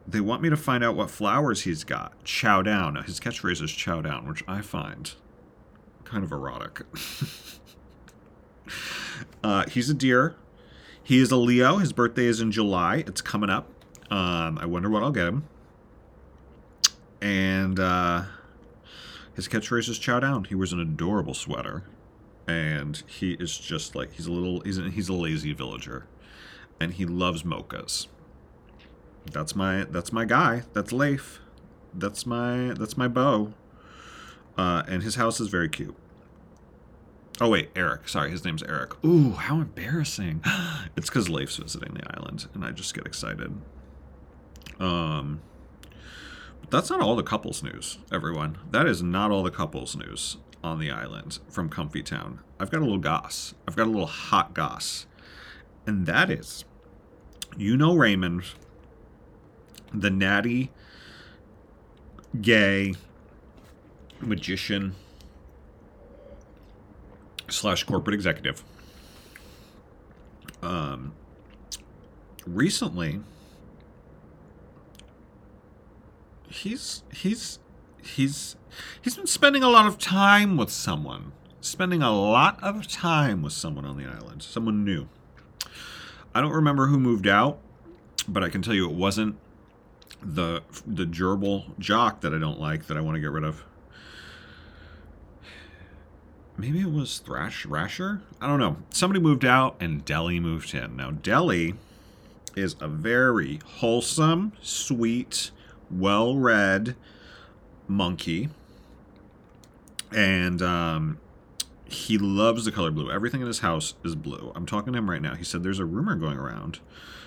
They 0.07 0.21
want 0.21 0.41
me 0.41 0.49
to 0.51 0.57
find 0.57 0.83
out 0.83 0.95
what 0.97 1.11
flowers 1.11 1.63
he's 1.63 1.85
got. 1.85 2.13
Chow 2.25 2.63
down. 2.63 2.95
Now, 2.95 3.03
his 3.03 3.21
catchphrase 3.21 3.61
is 3.63 3.73
chow 3.73 4.01
down, 4.01 4.27
which 4.27 4.43
I 4.49 4.63
find 4.63 5.13
kind 6.05 6.25
of 6.25 6.33
erotic. 6.33 6.83
uh, 9.45 9.67
he's 9.67 9.91
a 9.91 9.95
deer. 9.95 10.37
He 11.03 11.19
is 11.19 11.31
a 11.31 11.37
Leo. 11.37 11.77
His 11.79 11.93
birthday 11.93 12.25
is 12.25 12.41
in 12.41 12.53
July. 12.53 13.05
It's 13.07 13.21
coming 13.21 13.51
up. 13.51 13.69
Um, 14.11 14.59
I 14.59 14.67
wonder 14.67 14.88
what 14.88 15.03
I'll 15.03 15.11
get 15.12 15.27
him. 15.27 15.45
And 17.21 17.79
uh, 17.79 18.25
his 19.35 19.49
catchphrase 19.49 19.88
is 19.88 19.99
"Chow 19.99 20.21
down." 20.21 20.45
He 20.45 20.55
wears 20.55 20.73
an 20.73 20.81
adorable 20.81 21.35
sweater, 21.35 21.85
and 22.47 23.03
he 23.07 23.33
is 23.35 23.59
just 23.59 23.95
like 23.95 24.12
he's 24.15 24.27
a 24.27 24.33
little 24.33 24.61
he's 24.61 24.79
a, 24.79 24.91
he's 24.91 25.09
a 25.09 25.12
lazy 25.15 25.53
villager, 25.53 26.07
and 26.81 26.95
he 26.95 27.05
loves 27.05 27.43
mochas. 27.43 28.07
That's 29.31 29.55
my 29.55 29.85
that's 29.85 30.12
my 30.12 30.25
guy. 30.25 30.62
That's 30.73 30.93
Leif. 30.93 31.41
That's 31.93 32.25
my 32.25 32.73
that's 32.79 32.97
my 32.97 33.09
beau. 33.09 33.53
Uh, 34.57 34.83
and 34.88 35.03
his 35.03 35.17
house 35.17 35.41
is 35.41 35.49
very 35.49 35.69
cute. 35.69 35.97
Oh 37.41 37.49
wait, 37.49 37.71
Eric. 37.77 38.09
Sorry, 38.09 38.31
his 38.31 38.45
name's 38.45 38.62
Eric. 38.62 39.05
Ooh, 39.05 39.33
how 39.33 39.61
embarrassing! 39.61 40.43
It's 40.97 41.09
because 41.09 41.29
Leif's 41.29 41.57
visiting 41.57 41.95
the 41.95 42.03
island, 42.17 42.49
and 42.55 42.65
I 42.65 42.73
just 42.73 42.93
get 42.93 43.07
excited. 43.07 43.55
Um, 44.80 45.40
but 46.61 46.70
that's 46.70 46.90
not 46.90 47.00
all 47.00 47.16
the 47.16 47.23
couples 47.23 47.62
news, 47.62 47.99
everyone. 48.12 48.58
That 48.70 48.87
is 48.87 49.02
not 49.02 49.30
all 49.30 49.42
the 49.42 49.50
couples 49.50 49.97
news 49.97 50.37
on 50.62 50.78
the 50.78 50.90
island 50.90 51.38
from 51.49 51.68
Comfy 51.68 52.02
Town. 52.02 52.40
I've 52.61 52.70
got 52.70 52.78
a 52.78 52.85
little 52.85 52.99
goss. 52.99 53.54
I've 53.66 53.76
got 53.76 53.87
a 53.87 53.90
little 53.90 54.06
hot 54.06 54.54
goss, 54.54 55.06
and 55.87 56.06
that 56.06 56.30
is, 56.30 56.64
you 57.56 57.76
know, 57.76 57.94
Raymond, 57.94 58.44
the 59.92 60.11
natty, 60.11 60.70
gay 62.40 62.94
magician 64.20 64.94
slash 67.49 67.85
corporate 67.85 68.14
executive. 68.14 68.62
Um, 70.62 71.12
recently, 72.47 73.20
he's 76.50 77.02
he's 77.12 77.59
he's 78.02 78.57
he's 79.02 79.17
been 79.17 79.26
spending 79.26 79.62
a 79.62 79.69
lot 79.69 79.87
of 79.87 79.99
time 79.99 80.57
with 80.57 80.71
someone, 80.71 81.33
spending 81.61 82.02
a 82.02 82.12
lot 82.12 82.59
of 82.62 82.87
time 82.88 83.43
with 83.43 83.52
someone 83.52 83.85
on 83.85 83.97
the 83.97 84.07
island, 84.07 84.43
someone 84.43 84.85
new. 84.85 85.09
I 86.35 86.40
don't 86.40 86.52
remember 86.52 86.87
who 86.87 86.99
moved 86.99 87.26
out, 87.26 87.59
but 88.26 88.43
I 88.43 88.49
can 88.49 88.62
tell 88.62 88.75
you 88.75 88.88
it 88.88 88.95
wasn't 88.95 89.37
the 90.23 90.62
the 90.87 91.05
gerbil 91.05 91.78
jock 91.78 92.21
that 92.21 92.35
I 92.35 92.38
don't 92.38 92.61
like 92.61 92.87
that 92.87 92.97
I 92.97 93.00
want 93.00 93.17
to 93.17 93.21
get 93.21 93.31
rid 93.31 93.45
of 93.45 93.64
maybe 96.59 96.81
it 96.81 96.93
was 96.93 97.19
Thrash 97.19 97.64
Rasher. 97.64 98.21
I 98.40 98.47
don't 98.47 98.59
know. 98.59 98.76
Somebody 98.90 99.21
moved 99.21 99.45
out 99.45 99.76
and 99.81 100.05
Deli 100.05 100.40
moved 100.40 100.75
in. 100.75 100.97
Now 100.97 101.12
Deli 101.12 101.75
is 102.57 102.75
a 102.81 102.88
very 102.88 103.61
wholesome, 103.64 104.52
sweet, 104.61 105.52
well-read 105.90 106.97
monkey, 107.87 108.49
and 110.12 110.61
um, 110.62 111.18
he 111.85 112.18
loves 112.18 112.64
the 112.64 112.73
color 112.73 112.90
blue. 112.90 113.11
Everything 113.11 113.40
in 113.40 113.47
his 113.47 113.61
house 113.61 113.95
is 114.04 114.14
blue. 114.14 114.52
I'm 114.54 114.66
talking 114.66 114.92
to 114.92 114.99
him 114.99 115.11
right 115.11 115.23
now. 115.23 115.35
He 115.35 115.45
said 115.45 115.62
there's 115.62 115.78
a 115.78 115.85
rumor 115.85 116.14
going 116.14 116.38
around. 116.38 116.80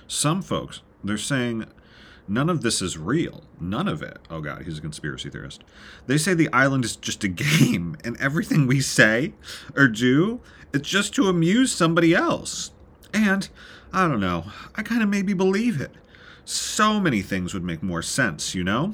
Some 0.08 0.41
folks 0.41 0.82
they're 1.03 1.18
saying 1.18 1.65
None 2.27 2.50
of 2.50 2.62
this 2.62 2.82
is 2.82 2.98
real. 2.98 3.44
None 3.60 3.89
of 3.89 4.01
it. 4.01 4.20
Oh 4.30 4.39
god, 4.39 4.63
he's 4.63 4.77
a 4.77 4.82
conspiracy 4.82 5.30
theorist. 5.30 5.65
They 6.08 6.18
say 6.18 6.34
the 6.34 6.51
island 6.53 6.86
is 6.86 6.96
just 6.96 7.24
a 7.25 7.27
game, 7.68 7.98
and 8.06 8.15
everything 8.22 8.68
we 8.68 8.80
say 8.80 9.34
or 9.75 9.88
do, 9.88 10.39
it's 10.74 10.88
just 10.88 11.13
to 11.15 11.27
amuse 11.27 11.74
somebody 11.74 12.13
else. 12.13 12.72
And, 13.13 13.50
I 13.91 14.08
don't 14.08 14.22
know, 14.22 14.46
I 14.75 14.84
kind 14.84 15.03
of 15.03 15.10
maybe 15.10 15.34
believe 15.34 15.82
it. 15.82 15.91
So 16.46 17.00
many 17.00 17.22
things 17.22 17.54
would 17.54 17.64
make 17.64 17.84
more 17.84 18.02
sense, 18.02 18.56
you 18.56 18.64
know? 18.64 18.94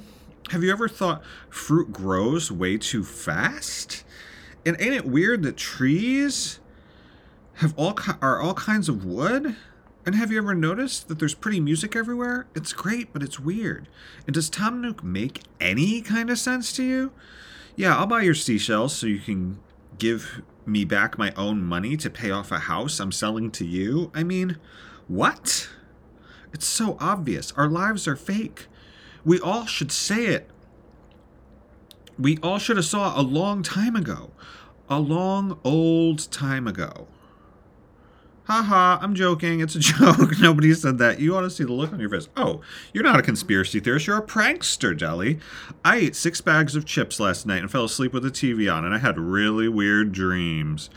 Have 0.52 0.64
you 0.64 0.72
ever 0.72 0.88
thought 0.88 1.24
fruit 1.50 1.92
grows 1.92 2.52
way 2.52 2.78
too 2.78 3.04
fast? 3.04 4.04
And 4.66 4.76
ain't 4.80 4.94
it 4.94 5.06
weird 5.06 5.44
that 5.44 5.58
trees 5.58 6.60
have 7.56 7.74
all 7.78 7.98
are 8.22 8.40
all 8.40 8.54
kinds 8.54 8.88
of 8.90 9.04
wood? 9.04 9.56
And 10.06 10.16
have 10.16 10.32
you 10.32 10.38
ever 10.38 10.56
noticed 10.56 11.10
that 11.10 11.20
there's 11.20 11.34
pretty 11.34 11.60
music 11.60 11.96
everywhere? 11.96 12.48
It's 12.56 12.72
great, 12.72 13.12
but 13.12 13.22
it's 13.24 13.42
weird. 13.42 13.90
And 14.26 14.34
does 14.34 14.50
Tom 14.50 14.82
Nook 14.82 15.04
make 15.04 15.44
any 15.60 16.02
kind 16.02 16.30
of 16.30 16.40
sense 16.40 16.72
to 16.74 16.84
you? 16.84 17.12
Yeah, 17.76 17.98
I'll 17.98 18.08
buy 18.08 18.22
your 18.22 18.34
seashells 18.34 18.96
so 18.96 19.06
you 19.08 19.20
can 19.20 19.60
give 20.00 20.42
me 20.66 20.86
back 20.86 21.18
my 21.18 21.34
own 21.36 21.62
money 21.62 21.98
to 21.98 22.10
pay 22.10 22.32
off 22.32 22.52
a 22.52 22.60
house 22.60 23.00
I'm 23.00 23.12
selling 23.12 23.52
to 23.52 23.66
you. 23.66 24.12
I 24.14 24.24
mean, 24.24 24.58
what? 25.08 25.70
It's 26.58 26.66
so 26.66 26.98
obvious. 27.00 27.52
Our 27.52 27.68
lives 27.68 28.08
are 28.08 28.16
fake. 28.16 28.66
We 29.24 29.40
all 29.40 29.68
should 29.68 29.92
say 29.92 30.26
it. 30.26 30.50
We 32.18 32.40
all 32.42 32.58
should 32.58 32.78
have 32.78 32.86
saw 32.88 33.14
a 33.16 33.22
long 33.22 33.62
time 33.62 33.96
ago. 33.96 34.32
A 34.90 35.00
long 35.00 35.60
old 35.64 36.32
time 36.32 36.68
ago. 36.68 37.08
haha, 38.46 38.98
I'm 39.04 39.14
joking. 39.14 39.60
It's 39.60 39.76
a 39.76 39.80
joke. 39.94 40.40
Nobody 40.40 40.74
said 40.74 40.98
that. 40.98 41.20
You 41.20 41.36
ought 41.38 41.42
to 41.42 41.52
see 41.52 41.64
the 41.64 41.74
look 41.74 41.94
on 41.94 42.00
your 42.00 42.10
face. 42.10 42.28
Oh, 42.36 42.62
you're 42.92 43.04
not 43.04 43.20
a 43.20 43.22
conspiracy 43.22 43.80
theorist. 43.80 44.08
You're 44.08 44.18
a 44.18 44.26
prankster, 44.26 44.98
Deli. 44.98 45.38
I 45.86 45.98
ate 45.98 46.16
six 46.16 46.42
bags 46.42 46.76
of 46.76 46.86
chips 46.86 47.20
last 47.20 47.46
night 47.46 47.62
and 47.62 47.70
fell 47.70 47.86
asleep 47.86 48.14
with 48.14 48.24
the 48.24 48.32
TV 48.32 48.74
on, 48.74 48.84
and 48.84 48.96
I 48.96 48.98
had 48.98 49.20
really 49.20 49.68
weird 49.68 50.12
dreams. 50.12 50.90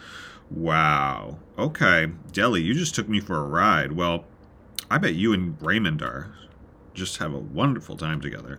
Wow. 0.51 1.37
Okay. 1.59 2.07
Deli, 2.33 2.63
you 2.63 2.73
just 2.73 2.95
took 2.95 3.11
me 3.11 3.21
for 3.21 3.37
a 3.37 3.45
ride. 3.47 3.93
Well, 3.93 4.25
I 4.91 4.99
bet 4.99 5.15
you 5.15 5.33
and 5.33 5.57
Raymond 5.61 6.03
are 6.03 6.35
just 6.95 7.19
have 7.19 7.33
a 7.33 7.39
wonderful 7.39 7.97
time 7.97 8.21
together. 8.21 8.59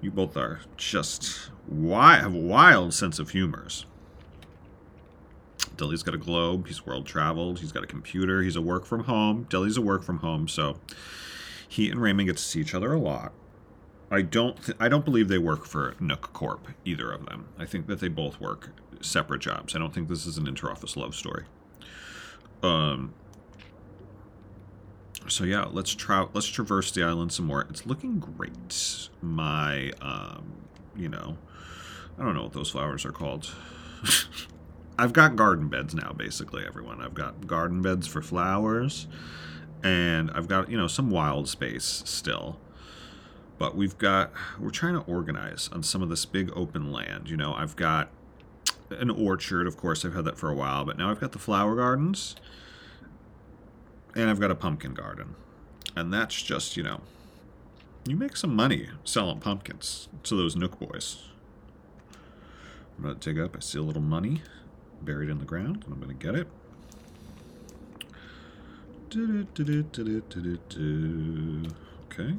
You 0.00 0.10
both 0.10 0.36
are 0.36 0.60
just 0.76 1.50
wi- 1.68 2.18
have 2.20 2.34
a 2.34 2.38
wild 2.38 2.94
sense 2.94 3.18
of 3.18 3.30
humors. 3.30 3.84
Deli's 5.76 6.02
got 6.02 6.14
a 6.14 6.18
globe. 6.18 6.66
He's 6.66 6.86
world 6.86 7.06
traveled. 7.06 7.60
He's 7.60 7.72
got 7.72 7.84
a 7.84 7.86
computer. 7.86 8.42
He's 8.42 8.56
a 8.56 8.62
work 8.62 8.84
from 8.86 9.04
home. 9.04 9.46
Deli's 9.48 9.76
a 9.76 9.82
work 9.82 10.02
from 10.02 10.18
home. 10.18 10.48
So 10.48 10.78
he 11.68 11.90
and 11.90 12.00
Raymond 12.00 12.28
get 12.28 12.36
to 12.36 12.42
see 12.42 12.60
each 12.60 12.74
other 12.74 12.92
a 12.92 12.98
lot. 12.98 13.32
I 14.10 14.22
don't. 14.22 14.60
Th- 14.64 14.76
I 14.80 14.88
don't 14.88 15.04
believe 15.04 15.28
they 15.28 15.38
work 15.38 15.66
for 15.66 15.94
Nook 16.00 16.32
Corp. 16.32 16.66
Either 16.84 17.12
of 17.12 17.26
them. 17.26 17.48
I 17.58 17.66
think 17.66 17.86
that 17.88 18.00
they 18.00 18.08
both 18.08 18.40
work 18.40 18.70
separate 19.02 19.40
jobs. 19.42 19.76
I 19.76 19.78
don't 19.78 19.92
think 19.92 20.08
this 20.08 20.24
is 20.26 20.38
an 20.38 20.46
interoffice 20.46 20.96
love 20.96 21.14
story. 21.14 21.44
Um. 22.62 23.12
So 25.28 25.44
yeah, 25.44 25.66
let's 25.70 25.94
try. 25.94 26.26
Let's 26.32 26.46
traverse 26.46 26.90
the 26.90 27.02
island 27.02 27.32
some 27.32 27.46
more. 27.46 27.66
It's 27.68 27.86
looking 27.86 28.18
great. 28.18 29.08
My, 29.20 29.92
um, 30.00 30.52
you 30.96 31.08
know, 31.08 31.36
I 32.18 32.24
don't 32.24 32.34
know 32.34 32.44
what 32.44 32.52
those 32.52 32.70
flowers 32.70 33.04
are 33.04 33.12
called. 33.12 33.52
I've 34.98 35.12
got 35.12 35.36
garden 35.36 35.68
beds 35.68 35.94
now, 35.94 36.12
basically, 36.12 36.64
everyone. 36.66 37.00
I've 37.00 37.14
got 37.14 37.46
garden 37.46 37.82
beds 37.82 38.08
for 38.08 38.20
flowers, 38.20 39.06
and 39.84 40.28
I've 40.32 40.48
got, 40.48 40.70
you 40.70 40.76
know, 40.76 40.88
some 40.88 41.10
wild 41.10 41.48
space 41.48 42.02
still. 42.04 42.58
But 43.58 43.76
we've 43.76 43.96
got, 43.96 44.32
we're 44.58 44.70
trying 44.70 44.94
to 44.94 45.00
organize 45.00 45.68
on 45.72 45.84
some 45.84 46.02
of 46.02 46.08
this 46.08 46.24
big 46.24 46.50
open 46.56 46.92
land. 46.92 47.30
You 47.30 47.36
know, 47.36 47.54
I've 47.54 47.76
got 47.76 48.10
an 48.90 49.10
orchard, 49.10 49.66
of 49.66 49.76
course, 49.76 50.04
I've 50.04 50.14
had 50.14 50.24
that 50.24 50.36
for 50.36 50.48
a 50.48 50.54
while, 50.54 50.84
but 50.84 50.98
now 50.98 51.10
I've 51.10 51.20
got 51.20 51.32
the 51.32 51.38
flower 51.38 51.76
gardens. 51.76 52.34
And 54.18 54.28
I've 54.28 54.40
got 54.40 54.50
a 54.50 54.56
pumpkin 54.56 54.94
garden. 54.94 55.36
And 55.94 56.12
that's 56.12 56.42
just, 56.42 56.76
you 56.76 56.82
know, 56.82 57.00
you 58.04 58.16
make 58.16 58.36
some 58.36 58.54
money 58.54 58.88
selling 59.04 59.38
pumpkins 59.38 60.08
to 60.24 60.34
those 60.34 60.56
Nook 60.56 60.78
boys. 60.80 61.22
I'm 62.96 63.04
going 63.04 63.16
to 63.16 63.32
dig 63.32 63.40
up, 63.40 63.56
I 63.56 63.60
see 63.60 63.78
a 63.78 63.82
little 63.82 64.02
money 64.02 64.42
buried 65.02 65.30
in 65.30 65.38
the 65.38 65.44
ground, 65.44 65.84
and 65.84 65.94
I'm 65.94 66.00
going 66.00 66.18
to 66.18 66.26
get 66.26 66.34
it. 66.34 66.48
Okay. 72.12 72.34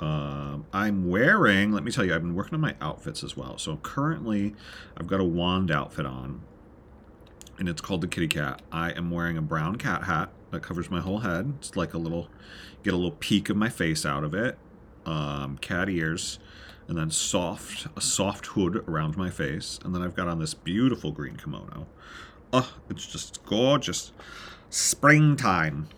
Um, 0.00 0.66
I'm 0.72 1.08
wearing, 1.08 1.72
let 1.72 1.82
me 1.82 1.90
tell 1.90 2.04
you, 2.04 2.14
I've 2.14 2.20
been 2.20 2.34
working 2.34 2.54
on 2.54 2.60
my 2.60 2.76
outfits 2.82 3.24
as 3.24 3.38
well. 3.38 3.56
So 3.56 3.78
currently, 3.78 4.54
I've 4.98 5.06
got 5.06 5.18
a 5.18 5.24
wand 5.24 5.70
outfit 5.70 6.04
on, 6.04 6.42
and 7.58 7.70
it's 7.70 7.80
called 7.80 8.02
the 8.02 8.06
kitty 8.06 8.28
cat. 8.28 8.60
I 8.70 8.90
am 8.90 9.10
wearing 9.10 9.38
a 9.38 9.42
brown 9.42 9.76
cat 9.76 10.04
hat 10.04 10.30
that 10.50 10.62
covers 10.62 10.90
my 10.90 11.00
whole 11.00 11.18
head. 11.18 11.54
It's 11.58 11.76
like 11.76 11.94
a 11.94 11.98
little, 11.98 12.28
get 12.82 12.94
a 12.94 12.96
little 12.96 13.12
peek 13.12 13.48
of 13.50 13.56
my 13.56 13.68
face 13.68 14.06
out 14.06 14.24
of 14.24 14.34
it. 14.34 14.58
Um, 15.06 15.58
cat 15.58 15.88
ears, 15.88 16.38
and 16.86 16.98
then 16.98 17.10
soft, 17.10 17.86
a 17.96 18.00
soft 18.00 18.46
hood 18.46 18.76
around 18.88 19.16
my 19.16 19.30
face. 19.30 19.78
And 19.84 19.94
then 19.94 20.02
I've 20.02 20.14
got 20.14 20.28
on 20.28 20.38
this 20.38 20.54
beautiful 20.54 21.12
green 21.12 21.36
kimono. 21.36 21.86
Oh, 22.52 22.74
it's 22.90 23.06
just 23.06 23.44
gorgeous. 23.44 24.12
Springtime. 24.70 25.88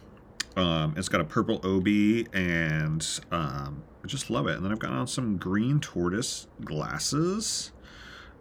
Um, 0.56 0.94
it's 0.96 1.08
got 1.08 1.20
a 1.20 1.24
purple 1.24 1.60
obi, 1.64 2.26
and 2.32 3.06
um, 3.30 3.82
I 4.02 4.06
just 4.06 4.30
love 4.30 4.46
it. 4.46 4.56
And 4.56 4.64
then 4.64 4.72
I've 4.72 4.78
got 4.78 4.92
on 4.92 5.06
some 5.06 5.36
green 5.36 5.80
tortoise 5.80 6.46
glasses 6.64 7.72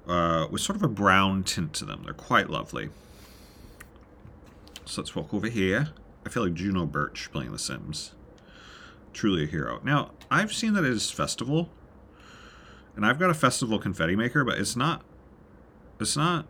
uh, 0.07 0.47
with 0.49 0.61
sort 0.61 0.75
of 0.75 0.83
a 0.83 0.87
brown 0.87 1.43
tint 1.43 1.73
to 1.75 1.85
them. 1.85 2.01
They're 2.03 2.13
quite 2.13 2.49
lovely. 2.49 2.89
So 4.89 5.01
let's 5.01 5.15
walk 5.15 5.35
over 5.35 5.47
here. 5.47 5.89
I 6.25 6.29
feel 6.29 6.41
like 6.41 6.55
Juno 6.55 6.87
Birch 6.87 7.31
playing 7.31 7.51
The 7.51 7.59
Sims. 7.59 8.13
Truly 9.13 9.43
a 9.43 9.45
hero. 9.45 9.79
Now, 9.83 10.13
I've 10.31 10.51
seen 10.51 10.73
that 10.73 10.83
it 10.83 10.89
is 10.89 11.11
festival, 11.11 11.69
and 12.95 13.05
I've 13.05 13.19
got 13.19 13.29
a 13.29 13.35
festival 13.35 13.77
confetti 13.77 14.15
maker, 14.15 14.43
but 14.43 14.57
it's 14.57 14.75
not, 14.75 15.03
it's 15.99 16.17
not 16.17 16.47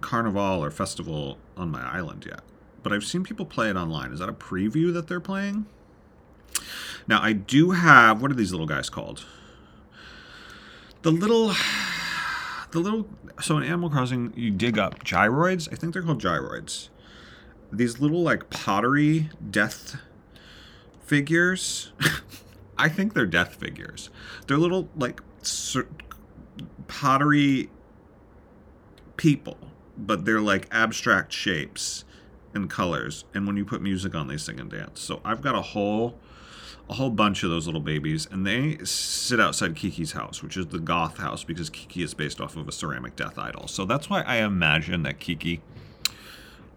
carnival 0.00 0.64
or 0.64 0.72
festival 0.72 1.38
on 1.56 1.70
my 1.70 1.82
island 1.82 2.26
yet. 2.26 2.40
But 2.82 2.92
I've 2.92 3.04
seen 3.04 3.22
people 3.22 3.46
play 3.46 3.70
it 3.70 3.76
online. 3.76 4.10
Is 4.10 4.18
that 4.18 4.28
a 4.28 4.32
preview 4.34 4.92
that 4.92 5.06
they're 5.06 5.20
playing? 5.20 5.66
Now, 7.06 7.22
I 7.22 7.32
do 7.32 7.70
have, 7.70 8.20
what 8.20 8.32
are 8.32 8.34
these 8.34 8.50
little 8.50 8.66
guys 8.66 8.90
called? 8.90 9.24
The 11.02 11.12
little, 11.12 11.52
the 12.72 12.80
little, 12.80 13.08
so 13.40 13.56
in 13.56 13.62
Animal 13.62 13.90
Crossing, 13.90 14.32
you 14.34 14.50
dig 14.50 14.80
up 14.80 15.04
gyroids. 15.04 15.72
I 15.72 15.76
think 15.76 15.92
they're 15.92 16.02
called 16.02 16.20
gyroids 16.20 16.88
these 17.72 18.00
little 18.00 18.22
like 18.22 18.50
pottery 18.50 19.30
death 19.50 19.96
figures. 21.00 21.92
I 22.78 22.88
think 22.88 23.14
they're 23.14 23.26
death 23.26 23.54
figures. 23.54 24.10
They're 24.46 24.58
little 24.58 24.88
like 24.96 25.20
pottery 26.88 27.70
people, 29.16 29.56
but 29.96 30.24
they're 30.24 30.40
like 30.40 30.68
abstract 30.70 31.32
shapes 31.32 32.04
and 32.54 32.68
colors. 32.68 33.24
And 33.34 33.46
when 33.46 33.56
you 33.56 33.64
put 33.64 33.80
music 33.80 34.14
on, 34.14 34.28
they 34.28 34.36
sing 34.36 34.60
and 34.60 34.70
dance. 34.70 35.00
So 35.00 35.20
I've 35.24 35.42
got 35.42 35.54
a 35.54 35.62
whole 35.62 36.18
a 36.88 36.94
whole 36.94 37.10
bunch 37.10 37.42
of 37.42 37.50
those 37.50 37.66
little 37.66 37.80
babies, 37.80 38.28
and 38.30 38.46
they 38.46 38.78
sit 38.84 39.40
outside 39.40 39.74
Kiki's 39.74 40.12
house, 40.12 40.40
which 40.40 40.56
is 40.56 40.68
the 40.68 40.78
goth 40.78 41.18
house, 41.18 41.42
because 41.42 41.68
Kiki 41.68 42.02
is 42.02 42.14
based 42.14 42.40
off 42.40 42.56
of 42.56 42.68
a 42.68 42.72
ceramic 42.72 43.16
death 43.16 43.38
idol. 43.38 43.66
So 43.66 43.84
that's 43.84 44.08
why 44.08 44.22
I 44.22 44.36
imagine 44.36 45.02
that 45.02 45.18
Kiki 45.18 45.62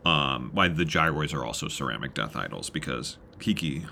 um, 0.06 0.52
why 0.54 0.68
the 0.68 0.86
gyroids 0.86 1.34
are 1.34 1.46
also 1.46 1.68
ceramic 1.68 2.14
death 2.14 2.36
idols 2.36 2.70
because 2.70 3.18
Kiki 3.40 3.86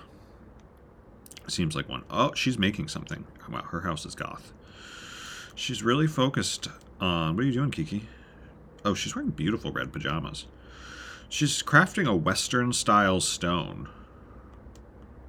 seems 1.48 1.76
like 1.76 1.90
one. 1.90 2.04
Oh, 2.10 2.34
she's 2.34 2.58
making 2.58 2.88
something. 2.88 3.26
Wow, 3.50 3.64
her 3.64 3.82
house 3.82 4.06
is 4.06 4.16
goth. 4.16 4.52
She's 5.56 5.84
really 5.84 6.08
focused 6.08 6.68
on. 7.00 7.36
What 7.36 7.44
are 7.44 7.48
you 7.48 7.54
doing, 7.54 7.72
Kiki? 7.72 8.08
Oh, 8.86 8.94
she's 8.94 9.16
wearing 9.16 9.32
beautiful 9.32 9.72
red 9.72 9.92
pajamas. 9.92 10.46
She's 11.30 11.62
crafting 11.62 12.08
a 12.08 12.16
Western 12.16 12.74
style 12.74 13.20
stone. 13.20 13.90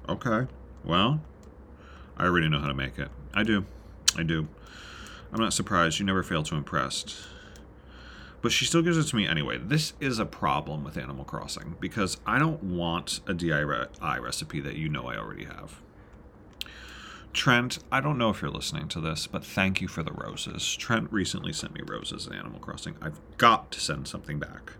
Okay. 0.07 0.47
Well, 0.83 1.21
I 2.17 2.25
already 2.25 2.47
know 2.47 2.59
how 2.59 2.67
to 2.67 2.73
make 2.73 2.97
it. 2.97 3.09
I 3.33 3.43
do. 3.43 3.65
I 4.17 4.23
do. 4.23 4.47
I'm 5.31 5.41
not 5.41 5.53
surprised. 5.53 5.99
You 5.99 6.05
never 6.05 6.23
fail 6.23 6.43
to 6.43 6.55
impress 6.55 7.27
but 8.41 8.51
she 8.51 8.65
still 8.65 8.81
gives 8.81 8.97
it 8.97 9.05
to 9.05 9.15
me 9.15 9.27
anyway. 9.27 9.57
This 9.57 9.93
is 9.99 10.19
a 10.19 10.25
problem 10.25 10.83
with 10.83 10.97
Animal 10.97 11.25
Crossing 11.25 11.75
because 11.79 12.17
I 12.25 12.39
don't 12.39 12.63
want 12.63 13.19
a 13.27 13.33
DIY 13.33 14.21
recipe 14.21 14.61
that 14.61 14.75
you 14.75 14.89
know 14.89 15.07
I 15.07 15.17
already 15.17 15.45
have. 15.45 15.81
Trent, 17.31 17.79
I 17.91 18.01
don't 18.01 18.17
know 18.17 18.29
if 18.31 18.41
you're 18.41 18.49
listening 18.49 18.87
to 18.89 18.99
this, 18.99 19.27
but 19.27 19.45
thank 19.45 19.81
you 19.81 19.87
for 19.87 20.01
the 20.01 20.11
roses. 20.11 20.75
Trent 20.75 21.11
recently 21.11 21.53
sent 21.53 21.73
me 21.73 21.81
roses 21.85 22.25
in 22.25 22.33
Animal 22.33 22.59
Crossing. 22.59 22.95
I've 23.01 23.19
got 23.37 23.71
to 23.71 23.79
send 23.79 24.07
something 24.07 24.39
back. 24.39 24.73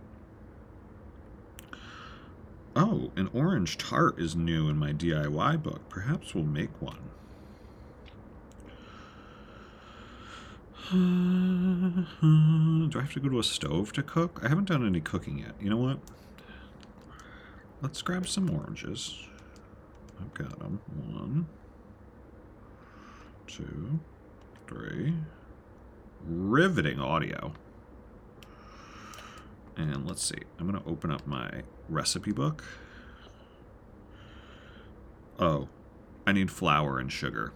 Oh, 2.75 3.11
an 3.15 3.29
orange 3.33 3.77
tart 3.77 4.19
is 4.19 4.35
new 4.35 4.69
in 4.69 4.77
my 4.77 4.93
DIY 4.93 5.61
book. 5.61 5.89
Perhaps 5.89 6.33
we'll 6.33 6.43
make 6.43 6.81
one. 6.81 6.99
Uh, 10.91 11.48
Uh-huh. 11.99 12.87
Do 12.87 12.91
I 12.95 13.01
have 13.01 13.11
to 13.13 13.19
go 13.19 13.27
to 13.27 13.39
a 13.39 13.43
stove 13.43 13.91
to 13.93 14.03
cook? 14.03 14.39
I 14.41 14.47
haven't 14.47 14.69
done 14.69 14.87
any 14.87 15.01
cooking 15.01 15.39
yet. 15.39 15.51
You 15.59 15.69
know 15.69 15.77
what? 15.77 15.99
Let's 17.81 18.01
grab 18.01 18.25
some 18.25 18.49
oranges. 18.49 19.27
I've 20.17 20.33
got 20.33 20.57
them. 20.59 20.79
One, 21.11 21.47
two, 23.47 23.99
three. 24.67 25.13
Riveting 26.25 27.01
audio. 27.01 27.53
And 29.75 30.07
let's 30.07 30.23
see. 30.23 30.39
I'm 30.57 30.69
going 30.69 30.81
to 30.81 30.89
open 30.89 31.11
up 31.11 31.27
my 31.27 31.63
recipe 31.89 32.31
book. 32.31 32.63
Oh, 35.37 35.67
I 36.25 36.31
need 36.31 36.49
flour 36.49 36.97
and 36.97 37.11
sugar. 37.11 37.51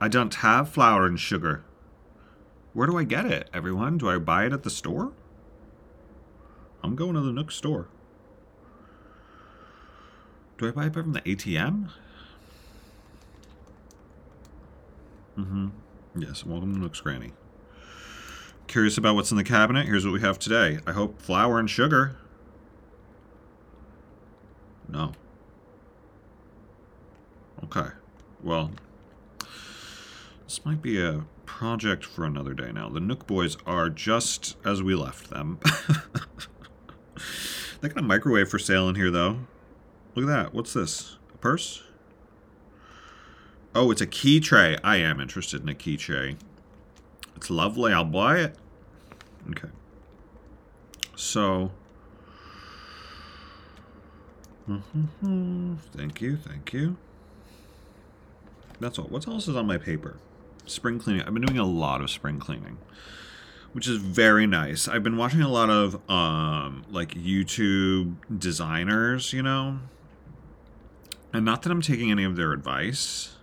I 0.00 0.08
don't 0.08 0.34
have 0.36 0.68
flour 0.68 1.06
and 1.06 1.20
sugar. 1.20 1.62
Where 2.72 2.86
do 2.86 2.96
I 2.96 3.04
get 3.04 3.26
it, 3.26 3.48
everyone? 3.52 3.98
Do 3.98 4.08
I 4.08 4.18
buy 4.18 4.46
it 4.46 4.52
at 4.52 4.62
the 4.62 4.70
store? 4.70 5.12
I'm 6.82 6.94
going 6.94 7.14
to 7.14 7.20
the 7.20 7.32
Nook 7.32 7.50
store. 7.50 7.88
Do 10.56 10.68
I 10.68 10.70
buy 10.70 10.86
it 10.86 10.94
from 10.94 11.12
the 11.12 11.20
ATM? 11.22 11.90
Mm-hmm. 15.36 15.68
Yes, 16.16 16.44
welcome 16.44 16.74
to 16.74 16.78
Nook's 16.78 17.00
Cranny. 17.00 17.32
Curious 18.68 18.96
about 18.96 19.16
what's 19.16 19.32
in 19.32 19.36
the 19.36 19.44
cabinet? 19.44 19.86
Here's 19.86 20.04
what 20.04 20.12
we 20.12 20.20
have 20.20 20.38
today. 20.38 20.78
I 20.86 20.92
hope 20.92 21.20
flour 21.20 21.58
and 21.58 21.68
sugar. 21.68 22.16
No. 24.88 25.12
Okay. 27.64 27.88
Well, 28.42 28.70
this 30.44 30.64
might 30.64 30.82
be 30.82 31.02
a 31.02 31.24
project 31.60 32.06
for 32.06 32.24
another 32.24 32.54
day 32.54 32.72
now. 32.72 32.88
The 32.88 33.00
Nook 33.00 33.26
Boys 33.26 33.58
are 33.66 33.90
just 33.90 34.56
as 34.64 34.82
we 34.82 34.94
left 34.94 35.28
them. 35.28 35.58
they 37.82 37.88
got 37.90 37.98
a 37.98 38.02
microwave 38.02 38.48
for 38.48 38.58
sale 38.58 38.88
in 38.88 38.94
here, 38.94 39.10
though. 39.10 39.40
Look 40.14 40.24
at 40.24 40.28
that. 40.28 40.54
What's 40.54 40.72
this? 40.72 41.18
A 41.34 41.36
purse? 41.36 41.82
Oh, 43.74 43.90
it's 43.90 44.00
a 44.00 44.06
key 44.06 44.40
tray. 44.40 44.78
I 44.82 44.96
am 44.96 45.20
interested 45.20 45.60
in 45.60 45.68
a 45.68 45.74
key 45.74 45.98
tray. 45.98 46.36
It's 47.36 47.50
lovely. 47.50 47.92
I'll 47.92 48.04
buy 48.06 48.38
it. 48.38 48.56
Okay. 49.50 49.68
So. 51.14 51.72
thank 54.66 56.22
you. 56.22 56.38
Thank 56.38 56.72
you. 56.72 56.96
That's 58.80 58.98
all. 58.98 59.08
What 59.08 59.28
else 59.28 59.46
is 59.46 59.56
on 59.56 59.66
my 59.66 59.76
paper? 59.76 60.16
Spring 60.70 60.98
cleaning. 60.98 61.22
I've 61.22 61.34
been 61.34 61.44
doing 61.44 61.58
a 61.58 61.64
lot 61.64 62.00
of 62.00 62.10
spring 62.10 62.38
cleaning, 62.38 62.78
which 63.72 63.88
is 63.88 63.98
very 63.98 64.46
nice. 64.46 64.88
I've 64.88 65.02
been 65.02 65.16
watching 65.16 65.42
a 65.42 65.48
lot 65.48 65.70
of 65.70 66.00
um, 66.10 66.84
like 66.90 67.14
YouTube 67.14 68.16
designers, 68.38 69.32
you 69.32 69.42
know, 69.42 69.80
and 71.32 71.44
not 71.44 71.62
that 71.62 71.70
I'm 71.70 71.82
taking 71.82 72.10
any 72.10 72.24
of 72.24 72.36
their 72.36 72.52
advice, 72.52 73.36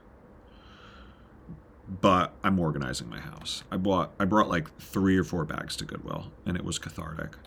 but 1.88 2.34
I'm 2.44 2.60
organizing 2.60 3.10
my 3.10 3.20
house. 3.20 3.64
I 3.72 3.78
bought 3.78 4.12
I 4.20 4.26
brought 4.26 4.50
like 4.50 4.76
three 4.80 5.18
or 5.18 5.24
four 5.24 5.46
bags 5.46 5.76
to 5.78 5.86
Goodwill, 5.86 6.32
and 6.46 6.58
it 6.58 6.66
was 6.66 6.80
cathartic. 6.80 7.38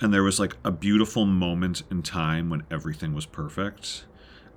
And 0.00 0.12
there 0.12 0.22
was 0.22 0.40
like 0.40 0.56
a 0.64 0.72
beautiful 0.72 1.26
moment 1.26 1.82
in 1.90 2.02
time 2.02 2.50
when 2.50 2.64
everything 2.70 3.14
was 3.14 3.26
perfect. 3.26 4.04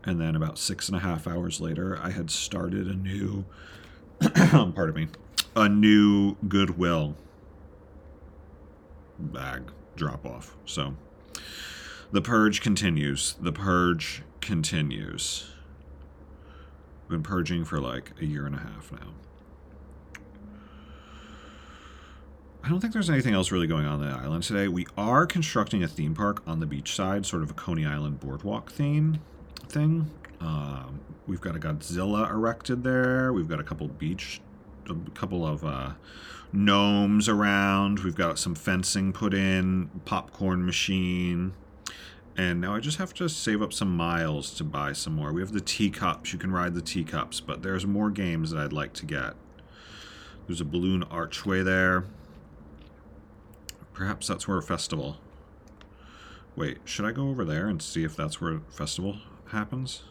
And 0.04 0.19
then 0.21 0.36
about 0.36 0.58
six 0.58 0.88
and 0.88 0.95
a 0.95 0.99
half 0.99 1.28
hours 1.28 1.60
later, 1.60 1.99
I 2.01 2.12
had 2.12 2.30
started 2.30 2.88
a 2.88 2.95
new 2.95 3.45
pardon 4.32 4.93
me, 4.95 5.08
a 5.56 5.69
new 5.69 6.36
Goodwill 6.47 7.15
bag 9.19 9.63
drop 9.95 10.25
off. 10.25 10.56
So 10.65 10.95
The 12.12 12.21
purge 12.21 12.62
continues. 12.62 13.36
The 13.39 13.51
purge 13.51 14.23
continues. 14.41 15.49
Been 17.08 17.23
purging 17.23 17.65
for 17.65 17.80
like 17.80 18.12
a 18.19 18.25
year 18.25 18.45
and 18.45 18.56
a 18.56 18.60
half 18.60 18.91
now. 18.91 19.13
I 22.63 22.69
don't 22.69 22.80
think 22.80 22.93
there's 22.93 23.12
anything 23.12 23.36
else 23.36 23.51
really 23.51 23.67
going 23.67 23.86
on, 23.86 24.01
on 24.01 24.10
the 24.10 24.15
island 24.15 24.41
today. 24.43 24.67
We 24.67 24.88
are 24.97 25.28
constructing 25.28 25.84
a 25.84 25.88
theme 25.88 26.15
park 26.15 26.41
on 26.47 26.60
the 26.60 26.65
beach 26.65 26.95
side, 26.95 27.23
sort 27.25 27.43
of 27.43 27.51
a 27.51 27.54
Coney 27.54 27.86
Island 27.86 28.19
boardwalk 28.19 28.71
theme 28.71 29.19
thing. 29.67 30.10
Um, 30.39 31.00
we've 31.28 31.41
got 31.41 31.56
a 31.56 31.60
Godzilla 31.60 32.30
erected 32.30 32.84
there. 32.84 33.34
We've 33.34 33.48
got 33.48 33.60
a 33.60 33.63
couple 33.63 33.88
beach, 33.88 34.41
a 34.89 34.95
couple 35.12 35.45
of 35.45 35.63
uh, 35.63 35.93
gnomes 36.52 37.30
around. 37.30 38.00
We've 38.00 38.15
got 38.15 38.39
some 38.39 38.56
fencing 38.56 39.13
put 39.13 39.34
in, 39.34 39.89
popcorn 40.06 40.65
machine. 40.65 41.54
And 42.38 42.60
now 42.60 42.76
I 42.76 42.82
just 42.82 42.98
have 42.98 43.13
to 43.15 43.30
save 43.30 43.62
up 43.62 43.71
some 43.71 43.95
miles 43.95 44.54
to 44.56 44.63
buy 44.63 44.91
some 44.91 45.13
more. 45.13 45.32
We 45.32 45.41
have 45.41 45.54
the 45.54 45.62
teacups. 45.62 46.34
You 46.34 46.39
can 46.39 46.52
ride 46.52 46.74
the 46.74 46.82
teacups, 46.82 47.39
but 47.39 47.63
there's 47.63 47.86
more 47.86 48.10
games 48.10 48.52
that 48.52 48.60
I'd 48.60 48.74
like 48.74 48.93
to 48.93 49.06
get. 49.06 49.36
There's 50.45 50.62
a 50.62 50.65
balloon 50.65 51.04
archway 51.04 51.63
there. 51.63 52.04
Perhaps 53.93 54.28
that's 54.28 54.48
where 54.48 54.58
a 54.58 54.62
festival. 54.62 55.17
Wait, 56.58 56.80
should 56.84 57.06
I 57.06 57.12
go 57.12 57.30
over 57.30 57.45
there 57.45 57.67
and 57.67 57.82
see 57.82 58.04
if 58.04 58.15
that's 58.15 58.41
where 58.41 58.56
a 58.56 58.60
festival 58.69 59.17
happens? 59.52 60.04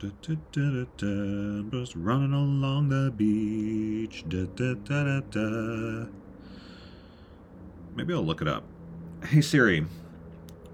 Da, 0.00 0.10
da, 0.22 0.86
da, 0.96 1.62
just 1.72 1.96
running 1.96 2.32
along 2.32 2.88
the 2.88 3.10
beach. 3.16 4.24
Maybe 7.96 8.14
I'll 8.14 8.22
look 8.24 8.40
it 8.40 8.46
up. 8.46 8.62
Hey 9.24 9.40
Siri, 9.40 9.86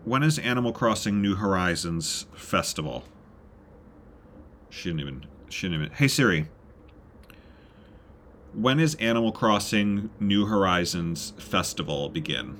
when 0.04 0.22
is 0.22 0.38
Animal 0.38 0.72
Crossing 0.74 1.22
New 1.22 1.36
Horizons 1.36 2.26
festival? 2.34 3.04
She 4.68 4.90
didn't 4.90 5.00
even. 5.00 5.26
She 5.48 5.68
didn't 5.68 5.84
even. 5.84 5.96
Hey 5.96 6.08
Siri, 6.08 6.48
when 8.52 8.78
is 8.78 8.94
Animal 8.96 9.32
Crossing 9.32 10.10
New 10.20 10.44
Horizons 10.44 11.32
festival 11.38 12.10
begin? 12.10 12.58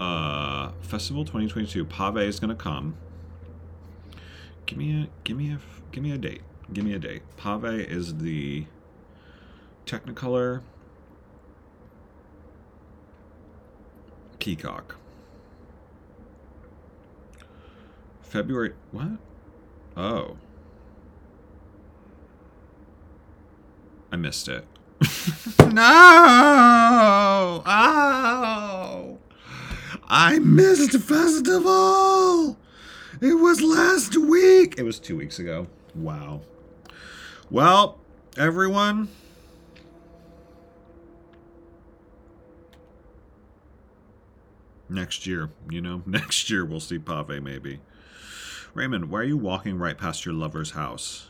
Uh, 0.00 0.72
festival 0.80 1.24
2022. 1.24 1.84
Pave 1.84 2.16
is 2.16 2.40
gonna 2.40 2.54
come. 2.54 2.96
Give 4.64 4.78
me 4.78 5.02
a 5.02 5.08
give 5.24 5.36
me 5.36 5.52
a 5.52 5.58
give 5.92 6.02
me 6.02 6.10
a 6.12 6.18
date. 6.18 6.40
Give 6.72 6.84
me 6.84 6.94
a 6.94 6.98
date. 6.98 7.22
Pave 7.36 7.64
is 7.64 8.16
the 8.16 8.64
Technicolor 9.84 10.62
Peacock. 14.38 14.96
February 18.22 18.72
what? 18.92 19.18
Oh. 19.96 20.38
I 24.12 24.16
missed 24.16 24.48
it. 24.48 24.64
no! 25.72 27.62
Oh! 27.66 28.49
I 30.12 30.40
missed 30.40 30.90
the 30.90 30.98
festival! 30.98 32.58
It 33.20 33.34
was 33.34 33.62
last 33.62 34.16
week! 34.16 34.74
It 34.76 34.82
was 34.82 34.98
two 34.98 35.16
weeks 35.16 35.38
ago. 35.38 35.68
Wow. 35.94 36.40
Well, 37.48 37.96
everyone. 38.36 39.06
Next 44.88 45.28
year, 45.28 45.50
you 45.70 45.80
know, 45.80 46.02
next 46.06 46.50
year 46.50 46.64
we'll 46.64 46.80
see 46.80 46.98
Pave 46.98 47.40
maybe. 47.40 47.78
Raymond, 48.74 49.10
why 49.10 49.20
are 49.20 49.24
you 49.24 49.36
walking 49.36 49.78
right 49.78 49.96
past 49.96 50.24
your 50.26 50.34
lover's 50.34 50.72
house? 50.72 51.28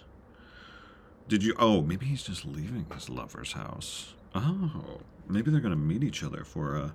Did 1.28 1.44
you? 1.44 1.54
Oh, 1.58 1.82
maybe 1.82 2.06
he's 2.06 2.22
just 2.22 2.46
leaving 2.46 2.86
his 2.94 3.10
lover's 3.10 3.52
house. 3.52 4.14
Oh, 4.34 5.02
maybe 5.28 5.50
they're 5.50 5.60
gonna 5.60 5.76
meet 5.76 6.02
each 6.02 6.24
other 6.24 6.44
for 6.44 6.76
a 6.76 6.94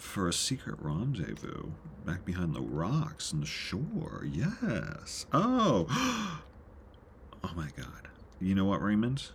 for 0.00 0.28
a 0.28 0.32
secret 0.32 0.76
rendezvous 0.80 1.70
back 2.04 2.24
behind 2.24 2.54
the 2.54 2.60
rocks 2.60 3.32
and 3.32 3.42
the 3.42 3.46
shore. 3.46 4.24
Yes. 4.26 5.26
Oh. 5.32 6.36
Oh 7.42 7.52
my 7.56 7.70
God. 7.74 8.08
You 8.38 8.54
know 8.54 8.66
what, 8.66 8.82
Raymond? 8.82 9.30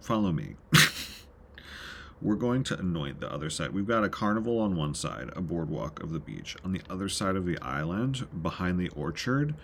Follow 0.00 0.30
me. 0.30 0.54
We're 2.22 2.36
going 2.36 2.62
to 2.62 2.78
anoint 2.78 3.18
the 3.18 3.28
other 3.28 3.50
side. 3.50 3.72
We've 3.72 3.88
got 3.88 4.04
a 4.04 4.08
carnival 4.08 4.60
on 4.60 4.76
one 4.76 4.94
side, 4.94 5.30
a 5.34 5.40
boardwalk 5.40 6.00
of 6.00 6.12
the 6.12 6.20
beach. 6.20 6.56
On 6.64 6.70
the 6.70 6.82
other 6.88 7.08
side 7.08 7.34
of 7.34 7.44
the 7.44 7.58
island, 7.58 8.28
behind 8.40 8.78
the 8.78 8.88
orchard, 8.90 9.56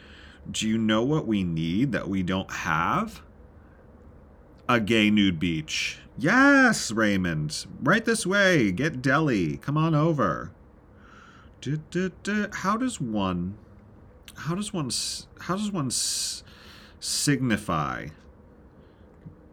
do 0.50 0.68
you 0.68 0.78
know 0.78 1.04
what 1.04 1.28
we 1.28 1.44
need 1.44 1.92
that 1.92 2.08
we 2.08 2.24
don't 2.24 2.50
have? 2.50 3.22
A 4.72 4.80
gay 4.80 5.10
nude 5.10 5.38
beach. 5.38 5.98
Yes, 6.16 6.90
Raymond. 6.90 7.66
Right 7.82 8.04
this 8.04 8.26
way. 8.26 8.72
Get 8.72 9.02
deli. 9.02 9.58
Come 9.58 9.76
on 9.76 9.94
over. 9.94 10.50
How 11.64 12.76
does 12.76 13.00
one 13.00 13.58
how 14.34 14.54
does 14.54 14.72
one 14.72 14.90
how 15.40 15.56
does 15.56 15.70
one 15.70 15.90
signify 17.00 18.08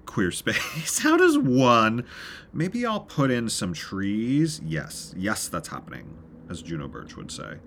queer 0.05 0.32
space? 0.32 0.99
How 1.03 1.17
does 1.17 1.38
one 1.38 2.05
maybe 2.53 2.86
I'll 2.86 3.01
put 3.01 3.29
in 3.29 3.49
some 3.49 3.73
trees. 3.73 4.60
Yes. 4.65 5.13
Yes, 5.15 5.47
that's 5.49 5.67
happening, 5.67 6.17
as 6.49 6.63
Juno 6.63 6.88
Birch 6.88 7.15
would 7.15 7.29
say. 7.29 7.58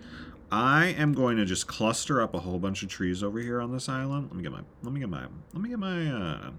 I 0.50 0.86
am 0.86 1.12
going 1.12 1.36
to 1.36 1.44
just 1.44 1.66
cluster 1.66 2.20
up 2.20 2.34
a 2.34 2.40
whole 2.40 2.58
bunch 2.58 2.82
of 2.82 2.88
trees 2.88 3.22
over 3.22 3.38
here 3.38 3.60
on 3.60 3.72
this 3.72 3.88
island. 3.88 4.28
Let 4.30 4.36
me 4.36 4.42
get 4.42 4.52
my 4.52 4.62
let 4.82 4.92
me 4.92 5.00
get 5.00 5.08
my 5.08 5.26
let 5.52 5.62
me 5.62 5.68
get 5.68 5.78
my 5.78 6.10
uh 6.10 6.50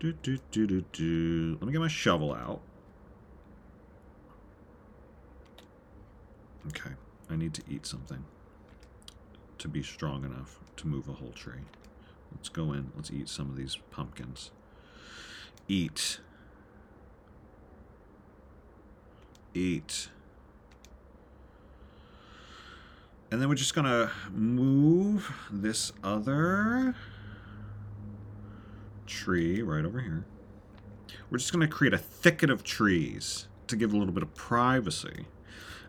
do, 0.00 0.12
do, 0.12 0.38
do, 0.50 0.66
do, 0.66 0.84
do. 0.92 1.58
Let 1.60 1.66
me 1.66 1.72
get 1.72 1.80
my 1.80 1.88
shovel 1.88 2.34
out. 2.34 2.60
Okay, 6.68 6.92
I 7.28 7.36
need 7.36 7.54
to 7.54 7.62
eat 7.68 7.86
something 7.86 8.24
to 9.58 9.68
be 9.68 9.82
strong 9.82 10.24
enough 10.24 10.58
to 10.76 10.86
move 10.86 11.08
a 11.08 11.12
whole 11.12 11.32
tree. 11.32 11.60
Let's 12.34 12.48
go 12.48 12.72
in. 12.72 12.90
Let's 12.96 13.10
eat 13.10 13.28
some 13.28 13.48
of 13.50 13.56
these 13.56 13.78
pumpkins. 13.90 14.50
Eat. 15.68 16.18
Eat. 19.54 20.08
And 23.30 23.40
then 23.40 23.48
we're 23.48 23.54
just 23.54 23.74
going 23.74 23.86
to 23.86 24.10
move 24.32 25.32
this 25.50 25.92
other 26.02 26.94
tree 29.06 29.62
right 29.62 29.84
over 29.84 30.00
here. 30.00 30.24
We're 31.30 31.38
just 31.38 31.52
going 31.52 31.66
to 31.66 31.72
create 31.72 31.94
a 31.94 31.98
thicket 31.98 32.50
of 32.50 32.62
trees 32.62 33.48
to 33.66 33.76
give 33.76 33.92
a 33.92 33.96
little 33.96 34.12
bit 34.12 34.22
of 34.22 34.34
privacy 34.34 35.26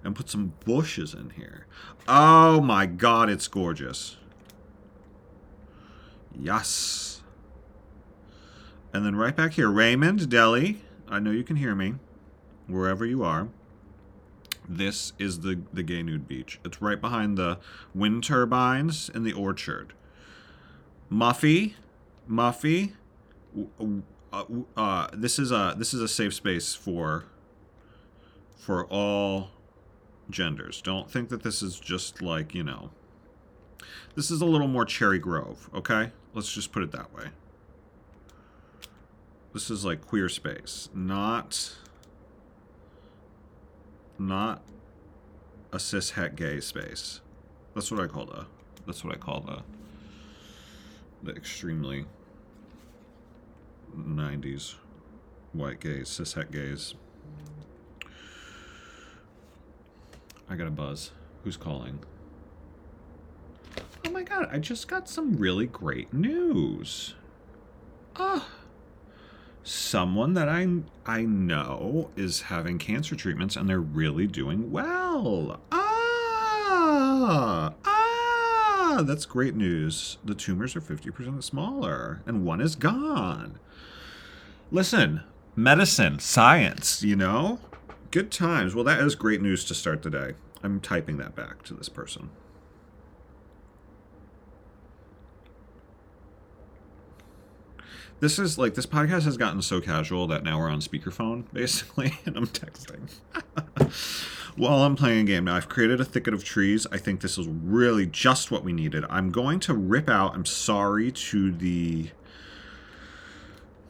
and 0.04 0.16
put 0.16 0.30
some 0.30 0.54
bushes 0.66 1.14
in 1.14 1.32
here. 1.32 1.66
Oh 2.08 2.62
my 2.62 2.86
god, 2.86 3.30
it's 3.30 3.48
gorgeous. 3.48 4.18
Yes. 6.34 7.22
And 8.94 9.06
then 9.06 9.16
right 9.16 9.36
back 9.36 9.54
here, 9.54 9.70
Raymond, 9.70 10.30
Deli, 10.30 10.82
I 11.08 11.20
know 11.20 11.32
you 11.32 11.44
can 11.44 11.58
hear 11.58 11.76
me, 11.76 11.96
wherever 12.68 13.06
you 13.06 13.24
are. 13.24 13.50
This 14.68 15.14
is 15.20 15.42
the, 15.42 15.62
the 15.74 15.84
gay 15.84 16.02
nude 16.02 16.28
beach. 16.28 16.60
It's 16.64 16.82
right 16.82 17.00
behind 17.00 17.38
the 17.38 17.60
wind 17.94 18.24
turbines 18.24 19.10
in 19.10 19.24
the 19.24 19.34
orchard. 19.34 19.94
Muffy, 21.12 21.74
Muffy, 22.30 22.94
uh, 24.34 24.44
uh, 24.76 25.08
this 25.14 25.40
is 25.40 25.52
a 25.52 25.76
this 25.78 25.94
is 25.94 26.02
a 26.02 26.08
safe 26.08 26.34
space 26.34 26.76
for 26.76 27.26
for 28.58 28.86
all 28.88 29.50
genders. 30.30 30.82
Don't 30.82 31.10
think 31.10 31.30
that 31.30 31.44
this 31.44 31.62
is 31.62 31.80
just 31.80 32.22
like 32.22 32.54
you 32.54 32.64
know. 32.64 32.90
This 34.16 34.32
is 34.32 34.42
a 34.42 34.46
little 34.46 34.68
more 34.68 34.86
Cherry 34.86 35.20
Grove, 35.20 35.70
okay? 35.74 36.12
Let's 36.34 36.52
just 36.52 36.72
put 36.72 36.84
it 36.84 36.92
that 36.92 37.14
way. 37.14 37.26
This 39.54 39.70
is 39.70 39.86
like 39.86 40.06
queer 40.06 40.30
space, 40.30 40.90
not 40.94 41.76
not 44.18 44.62
a 45.72 45.80
cis 45.80 46.12
het 46.12 46.36
gay 46.36 46.60
space. 46.60 47.22
That's 47.74 47.92
what 47.92 48.00
I 48.00 48.08
call 48.08 48.26
the. 48.26 48.46
That's 48.86 49.04
what 49.04 49.14
I 49.14 49.18
call 49.18 49.42
the. 49.42 49.64
The 51.24 51.36
extremely 51.36 52.06
90s 53.96 54.76
white 55.54 55.80
gays, 55.80 56.10
cishet 56.10 56.52
gays. 56.52 56.96
I 60.50 60.56
got 60.56 60.68
a 60.68 60.72
buzz. 60.72 61.12
Who's 61.44 61.58
calling? 61.58 62.00
Oh 64.06 64.12
my 64.12 64.24
god, 64.24 64.48
I 64.52 64.60
just 64.60 64.88
got 64.88 65.10
some 65.10 65.38
really 65.38 65.66
great 65.66 66.14
news. 66.14 67.16
Ah. 68.18 68.48
someone 69.64 70.34
that 70.36 70.48
I 70.48 70.68
I 71.06 71.24
know 71.24 72.12
is 72.16 72.44
having 72.44 72.78
cancer 72.78 73.16
treatments 73.16 73.56
and 73.58 73.70
they're 73.70 73.80
really 73.80 74.28
doing 74.28 74.72
well. 74.72 75.60
Ah, 75.72 77.74
ah, 77.84 77.95
that's 79.04 79.26
great 79.26 79.56
news. 79.56 80.18
The 80.24 80.36
tumors 80.36 80.76
are 80.76 80.82
50% 80.82 81.44
smaller 81.44 82.22
and 82.26 82.46
one 82.46 82.62
is 82.62 82.76
gone. 82.76 83.60
Listen, 84.72 85.24
medicine, 85.56 86.20
science, 86.20 87.04
you 87.04 87.16
know? 87.16 87.60
Good 88.12 88.32
times. 88.32 88.74
Well, 88.74 88.84
that 88.84 89.00
is 89.00 89.16
great 89.16 89.42
news 89.42 89.66
to 89.66 89.76
start 89.76 90.02
the 90.04 90.10
day. 90.10 90.34
I'm 90.64 90.80
typing 90.80 91.18
that 91.18 91.36
back 91.36 91.64
to 91.64 91.74
this 91.74 91.90
person. 91.90 92.30
This 98.22 98.40
is 98.40 98.58
like 98.58 98.76
this 98.76 98.86
podcast 98.86 99.24
has 99.24 99.38
gotten 99.38 99.62
so 99.62 99.82
casual 99.82 100.26
that 100.28 100.44
now 100.44 100.58
we're 100.58 100.70
on 100.70 100.80
speakerphone 100.80 101.44
basically, 101.54 102.18
and 102.26 102.38
I'm 102.38 102.48
texting 102.48 103.10
while 104.56 104.84
I'm 104.84 104.96
playing 104.96 105.22
a 105.22 105.24
game. 105.24 105.46
Now 105.46 105.56
I've 105.56 105.70
created 105.70 106.00
a 106.00 106.06
thicket 106.06 106.34
of 106.34 106.44
trees. 106.44 106.88
I 106.92 106.98
think 106.98 107.22
this 107.22 107.38
is 107.38 107.48
really 107.48 108.06
just 108.06 108.52
what 108.52 108.64
we 108.64 108.74
needed. 108.74 109.04
I'm 109.10 109.32
going 109.32 109.60
to 109.62 109.74
rip 109.74 110.10
out. 110.10 110.34
I'm 110.34 110.46
sorry 110.46 111.12
to 111.12 111.52
the 111.52 112.10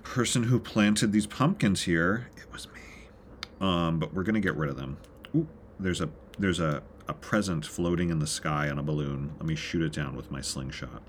person 0.04 0.44
who 0.44 0.60
planted 0.60 1.12
these 1.12 1.28
pumpkins 1.28 1.84
here. 1.84 2.30
It 2.38 2.52
was 2.52 2.68
me. 2.68 2.82
Um, 3.60 4.00
but 4.00 4.14
we're 4.14 4.24
gonna 4.24 4.40
get 4.40 4.56
rid 4.56 4.70
of 4.70 4.78
them. 4.78 4.98
Ooh, 5.36 5.48
there's 5.80 6.02
a 6.02 6.10
there's 6.38 6.60
a 6.60 6.84
a 7.08 7.14
present 7.14 7.66
floating 7.66 8.10
in 8.10 8.20
the 8.20 8.28
sky 8.28 8.70
on 8.70 8.80
a 8.80 8.84
balloon. 8.84 9.34
Let 9.38 9.46
me 9.46 9.56
shoot 9.56 9.84
it 9.84 9.94
down 9.94 10.16
with 10.16 10.32
my 10.32 10.42
slingshot. 10.42 11.04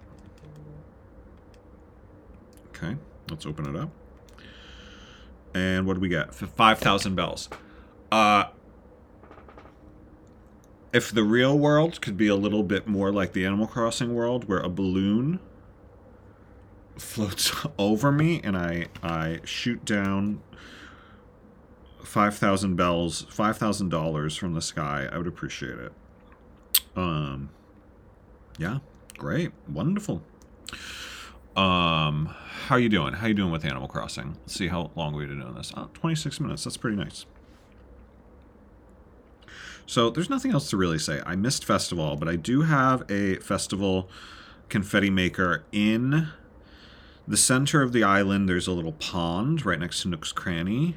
Okay, 2.69 2.97
let's 3.31 3.47
open 3.47 3.67
it 3.75 3.81
up. 3.81 3.91
And 5.55 5.87
what 5.87 5.95
do 5.95 6.01
we 6.01 6.09
get? 6.09 6.35
5,000 6.35 7.15
bells. 7.15 7.49
Uh, 8.13 8.45
if 10.97 11.13
the 11.13 11.25
real 11.25 11.59
world 11.59 12.01
could 12.01 12.17
be 12.17 12.27
a 12.27 12.35
little 12.35 12.63
bit 12.63 12.89
more 12.89 13.13
like 13.13 13.35
the 13.35 13.45
Animal 13.45 13.67
Crossing 13.67 14.15
world, 14.15 14.49
where 14.49 14.61
a 14.61 14.71
balloon 14.71 15.41
floats 16.97 17.53
over 17.79 18.11
me 18.11 18.41
and 18.43 18.57
I, 18.57 18.87
I 19.03 19.41
shoot 19.45 19.85
down 19.85 20.41
5,000 22.03 22.77
bells, 22.77 23.27
$5,000 23.27 24.39
from 24.39 24.55
the 24.55 24.63
sky, 24.63 25.07
I 25.13 25.19
would 25.19 25.27
appreciate 25.27 25.79
it. 25.79 25.93
Um, 26.97 27.51
yeah, 28.57 28.79
great, 29.19 29.53
wonderful. 29.69 30.23
Um, 31.55 32.35
how 32.69 32.77
you 32.77 32.89
doing? 32.89 33.13
How 33.13 33.27
you 33.27 33.35
doing 33.35 33.53
with 33.53 33.67
Animal 33.67 33.89
Crossing? 33.89 34.39
Let's 34.41 34.55
see 34.55 34.69
how 34.69 34.93
long 34.97 35.15
we've 35.15 35.29
been 35.29 35.41
doing 35.41 35.57
this. 35.57 35.75
Oh, 35.77 35.91
26 35.93 36.41
minutes. 36.41 36.65
That's 36.65 36.79
pretty 36.79 36.97
nice. 36.97 37.27
So 39.87 40.11
there's 40.11 40.29
nothing 40.29 40.53
else 40.53 40.69
to 40.71 40.77
really 40.77 40.99
say. 40.99 41.23
I 41.25 41.37
missed 41.37 41.65
festival, 41.65 42.17
but 42.17 42.29
I 42.29 42.37
do 42.37 42.63
have 42.63 43.09
a 43.11 43.37
festival 43.37 44.09
confetti 44.69 45.11
maker 45.11 45.65
in 45.71 46.29
the 47.27 47.37
center 47.37 47.83
of 47.83 47.93
the 47.93 48.03
island. 48.03 48.49
There's 48.49 48.67
a 48.67 48.73
little 48.73 48.93
pond 48.93 49.65
right 49.65 49.79
next 49.79 50.03
to 50.03 50.09
Nook's 50.09 50.33
Cranny 50.33 50.97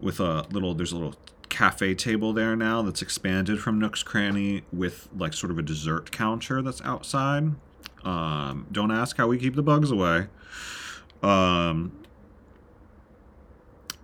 with 0.00 0.20
a 0.20 0.46
little. 0.50 0.74
There's 0.74 0.92
a 0.92 0.96
little 0.96 1.16
cafe 1.48 1.94
table 1.94 2.34
there 2.34 2.54
now 2.54 2.82
that's 2.82 3.00
expanded 3.00 3.60
from 3.60 3.78
Nook's 3.78 4.02
Cranny 4.02 4.64
with 4.70 5.08
like 5.16 5.32
sort 5.32 5.50
of 5.50 5.58
a 5.58 5.62
dessert 5.62 6.12
counter 6.12 6.60
that's 6.60 6.82
outside. 6.82 7.54
Um, 8.04 8.66
don't 8.70 8.90
ask 8.90 9.16
how 9.16 9.26
we 9.26 9.38
keep 9.38 9.54
the 9.56 9.62
bugs 9.62 9.90
away. 9.90 10.26
Um, 11.22 11.92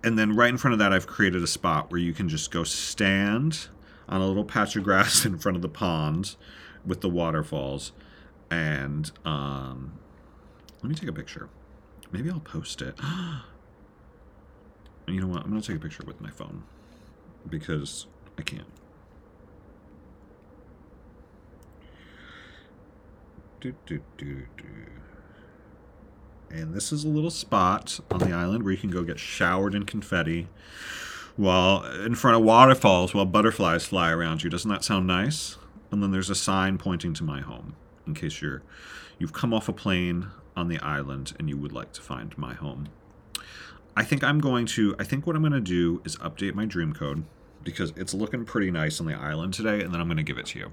and 0.03 0.17
then 0.17 0.35
right 0.35 0.49
in 0.49 0.57
front 0.57 0.73
of 0.73 0.79
that, 0.79 0.91
I've 0.91 1.07
created 1.07 1.43
a 1.43 1.47
spot 1.47 1.91
where 1.91 1.99
you 1.99 2.13
can 2.13 2.27
just 2.27 2.51
go 2.51 2.63
stand 2.63 3.67
on 4.07 4.21
a 4.21 4.27
little 4.27 4.45
patch 4.45 4.75
of 4.75 4.83
grass 4.83 5.25
in 5.25 5.37
front 5.37 5.55
of 5.55 5.61
the 5.61 5.69
pond 5.69 6.35
with 6.85 7.01
the 7.01 7.09
waterfalls. 7.09 7.91
And 8.49 9.11
um, 9.25 9.99
let 10.81 10.89
me 10.89 10.95
take 10.95 11.09
a 11.09 11.13
picture. 11.13 11.49
Maybe 12.11 12.29
I'll 12.29 12.39
post 12.39 12.81
it. 12.81 12.99
you 15.07 15.19
know 15.19 15.27
what? 15.27 15.43
I'm 15.43 15.49
going 15.49 15.61
to 15.61 15.67
take 15.67 15.77
a 15.77 15.79
picture 15.79 16.03
with 16.05 16.21
my 16.21 16.29
phone 16.29 16.63
because 17.49 18.07
I 18.37 18.43
can't. 18.43 18.67
Do, 23.61 23.73
do, 23.85 24.01
do, 24.17 24.43
do. 24.57 24.65
And 26.51 26.73
this 26.73 26.91
is 26.91 27.03
a 27.03 27.07
little 27.07 27.31
spot 27.31 27.99
on 28.11 28.19
the 28.19 28.31
island 28.31 28.63
where 28.63 28.73
you 28.73 28.77
can 28.77 28.91
go 28.91 29.03
get 29.03 29.17
showered 29.17 29.73
in 29.73 29.85
confetti 29.85 30.49
while 31.35 31.83
in 31.83 32.15
front 32.15 32.37
of 32.37 32.43
waterfalls 32.43 33.13
while 33.13 33.25
butterflies 33.25 33.85
fly 33.85 34.11
around 34.11 34.43
you. 34.43 34.49
Doesn't 34.49 34.69
that 34.69 34.83
sound 34.83 35.07
nice? 35.07 35.57
And 35.91 36.01
then 36.01 36.11
there's 36.11 36.29
a 36.29 36.35
sign 36.35 36.77
pointing 36.77 37.13
to 37.15 37.23
my 37.23 37.41
home 37.41 37.75
in 38.05 38.13
case 38.13 38.41
you're 38.41 38.63
you've 39.17 39.33
come 39.33 39.53
off 39.53 39.69
a 39.69 39.73
plane 39.73 40.27
on 40.55 40.67
the 40.67 40.79
island 40.79 41.33
and 41.39 41.49
you 41.49 41.57
would 41.57 41.71
like 41.71 41.93
to 41.93 42.01
find 42.01 42.37
my 42.37 42.53
home. 42.53 42.89
I 43.95 44.03
think 44.03 44.23
I'm 44.23 44.39
going 44.39 44.65
to 44.67 44.95
I 44.99 45.03
think 45.03 45.25
what 45.25 45.35
I'm 45.35 45.41
going 45.41 45.53
to 45.53 45.61
do 45.61 46.01
is 46.05 46.15
update 46.17 46.53
my 46.53 46.65
dream 46.65 46.93
code 46.93 47.25
because 47.63 47.93
it's 47.95 48.13
looking 48.13 48.45
pretty 48.45 48.71
nice 48.71 48.99
on 48.99 49.07
the 49.07 49.13
island 49.13 49.53
today 49.53 49.81
and 49.81 49.93
then 49.93 50.01
I'm 50.01 50.07
going 50.07 50.17
to 50.17 50.23
give 50.23 50.37
it 50.37 50.47
to 50.47 50.59
you. 50.59 50.71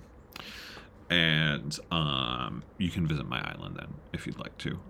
And 1.09 1.77
um, 1.91 2.63
you 2.79 2.89
can 2.89 3.07
visit 3.07 3.29
my 3.29 3.41
island 3.41 3.77
then 3.77 3.95
if 4.13 4.27
you'd 4.27 4.39
like 4.39 4.57
to 4.59 4.81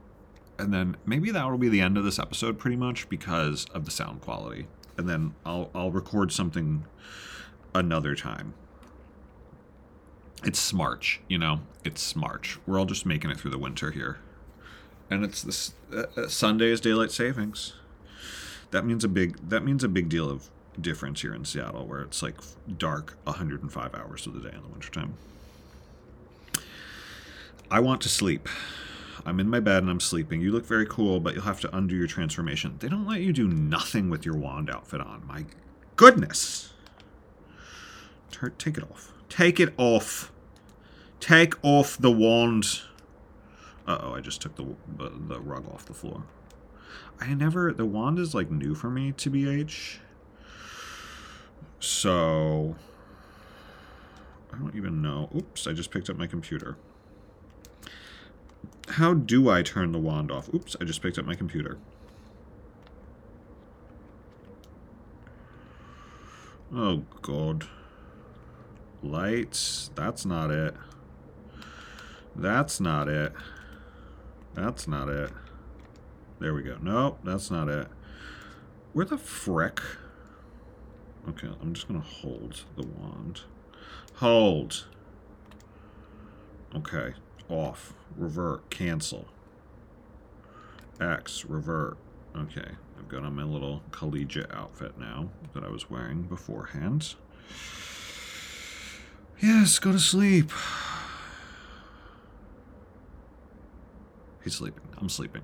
and 0.61 0.75
then 0.75 0.97
maybe 1.07 1.31
that 1.31 1.51
will 1.51 1.59
be 1.59 1.71
the 1.71 1.81
end 1.81 1.97
of 1.97 2.05
this 2.05 2.19
episode 2.19 2.59
pretty 2.59 2.77
much 2.77 3.09
because 3.09 3.65
of 3.73 3.87
the 3.87 3.91
sound 3.91 4.21
quality 4.21 4.67
and 5.01 5.09
then 5.09 5.35
i'll 5.47 5.71
i'll 5.75 5.91
record 5.91 6.31
something 6.31 6.85
another 7.75 8.15
time. 8.15 8.53
It's 10.45 10.73
smarch 10.73 11.19
you 11.27 11.39
know? 11.39 11.61
It's 11.85 12.13
smarch 12.13 12.59
we're 12.67 12.79
all 12.79 12.85
just 12.85 13.07
making 13.07 13.31
it 13.31 13.41
through 13.41 13.51
the 13.51 13.59
winter 13.59 13.91
here. 13.91 14.19
And 15.09 15.25
it's 15.25 15.43
this 15.43 15.73
uh, 15.93 16.05
uh 16.17 16.29
sunday 16.29 16.71
is 16.71 16.81
daylight 16.81 17.11
savings. 17.11 17.73
That 18.71 18.85
means 18.85 19.03
a 19.03 19.09
big 19.09 19.37
that 19.49 19.65
means 19.65 19.83
a 19.83 19.89
big 19.89 20.09
deal 20.11 20.31
of 20.31 20.51
difference 20.79 21.23
here 21.23 21.35
in 21.35 21.45
seattle 21.45 21.87
where 21.87 22.03
it's 22.03 22.23
like 22.23 22.37
dark 22.79 23.17
105 23.25 23.95
hours 23.95 24.27
of 24.27 24.35
the 24.35 24.41
day 24.41 24.55
in 24.55 24.63
the 24.63 24.69
wintertime. 24.69 25.15
I 27.71 27.81
want 27.81 28.03
to 28.03 28.09
sleep 28.11 28.49
I'm 29.27 29.41
in 29.41 29.49
my 29.49 29.61
bed 29.61 29.83
and 29.83 29.91
I'm 29.91 30.01
sleeping. 30.01 30.41
You 30.41 30.53
look 30.53 30.67
very 30.67 30.87
cool, 30.87 31.21
but 31.21 31.35
you'll 31.35 31.45
have 31.45 31.61
to 31.61 31.77
undo 31.77 31.95
your 31.95 32.07
transformation. 32.07 32.77
They 32.79 32.89
don't 32.89 33.07
let 33.07 33.21
you 33.21 33.33
do 33.33 33.49
nothing 33.49 34.09
with 34.11 34.25
your 34.25 34.37
wand 34.37 34.71
outfit 34.71 35.01
on. 35.01 35.27
My 35.27 35.45
goodness. 35.97 36.73
Take 38.59 38.79
it 38.79 38.85
off. 38.85 39.13
Take 39.29 39.61
it 39.61 39.75
off. 39.77 40.33
Take 41.21 41.55
off 41.63 41.99
the 41.99 42.11
wand. 42.11 42.81
Uh-oh, 43.87 44.15
I 44.15 44.21
just 44.21 44.41
took 44.41 44.57
the, 44.57 44.65
the, 44.97 45.11
the 45.11 45.41
rug 45.41 45.69
off 45.73 45.85
the 45.85 45.95
floor. 45.95 46.25
I 47.21 47.35
never... 47.35 47.73
The 47.73 47.85
wand 47.85 48.19
is, 48.19 48.35
like, 48.35 48.51
new 48.51 48.75
for 48.75 48.89
me, 48.89 49.13
to 49.13 49.31
BH. 49.31 49.99
So... 51.81 52.77
I 54.53 54.59
don't 54.59 54.75
even 54.75 55.03
know. 55.03 55.29
Oops, 55.35 55.67
I 55.67 55.73
just 55.73 55.91
picked 55.91 56.09
up 56.09 56.17
my 56.17 56.27
computer. 56.27 56.77
How 58.91 59.15
do 59.15 59.49
I 59.49 59.63
turn 59.63 59.93
the 59.93 59.99
wand 59.99 60.31
off? 60.31 60.53
Oops, 60.53 60.77
I 60.81 60.85
just 60.85 61.01
picked 61.01 61.19
up 61.19 61.25
my 61.25 61.35
computer. 61.35 61.79
Oh, 66.75 67.05
God. 67.23 67.69
Lights. 69.03 69.91
That's 69.95 70.27
not 70.27 70.51
it. 70.51 70.75
That's 72.35 72.81
not 72.81 73.09
it. 73.09 73.33
That's 74.55 74.89
not 74.89 75.09
it. 75.09 75.31
There 76.41 76.53
we 76.55 76.63
go. 76.63 76.77
Nope, 76.81 77.21
that's 77.23 77.51
not 77.51 77.69
it. 77.69 77.87
Where 78.93 79.07
the 79.07 79.19
frick? 79.19 79.81
Okay, 81.29 81.49
I'm 81.61 81.75
just 81.75 81.87
going 81.87 82.01
to 82.01 82.07
hold 82.07 82.65
the 82.77 82.87
wand. 82.87 83.43
Hold. 84.17 84.87
Okay, 86.75 87.15
off, 87.51 87.95
revert, 88.17 88.71
cancel. 88.71 89.29
X, 91.01 91.45
revert. 91.47 91.97
Okay, 92.37 92.71
I've 92.99 93.09
got 93.09 93.25
on 93.25 93.35
my 93.35 93.43
little 93.43 93.83
collegiate 93.91 94.53
outfit 94.53 94.99
now 94.99 95.31
that 95.55 95.65
I 95.65 95.69
was 95.69 95.91
wearing 95.91 96.23
beforehand. 96.23 97.15
Yes, 99.41 99.79
go 99.79 99.93
to 99.93 99.99
sleep. 99.99 100.53
He's 104.45 104.55
sleeping. 104.55 104.83
I'm 104.99 105.09
sleeping. 105.09 105.43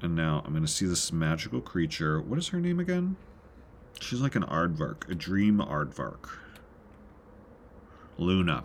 And 0.00 0.14
now 0.14 0.42
I'm 0.44 0.52
going 0.52 0.64
to 0.64 0.70
see 0.70 0.86
this 0.86 1.12
magical 1.12 1.60
creature. 1.60 2.20
What 2.20 2.38
is 2.38 2.48
her 2.48 2.60
name 2.60 2.78
again? 2.78 3.16
She's 4.00 4.20
like 4.20 4.34
an 4.34 4.42
aardvark, 4.42 5.08
a 5.08 5.14
dream 5.14 5.58
aardvark. 5.58 6.28
Luna. 8.16 8.64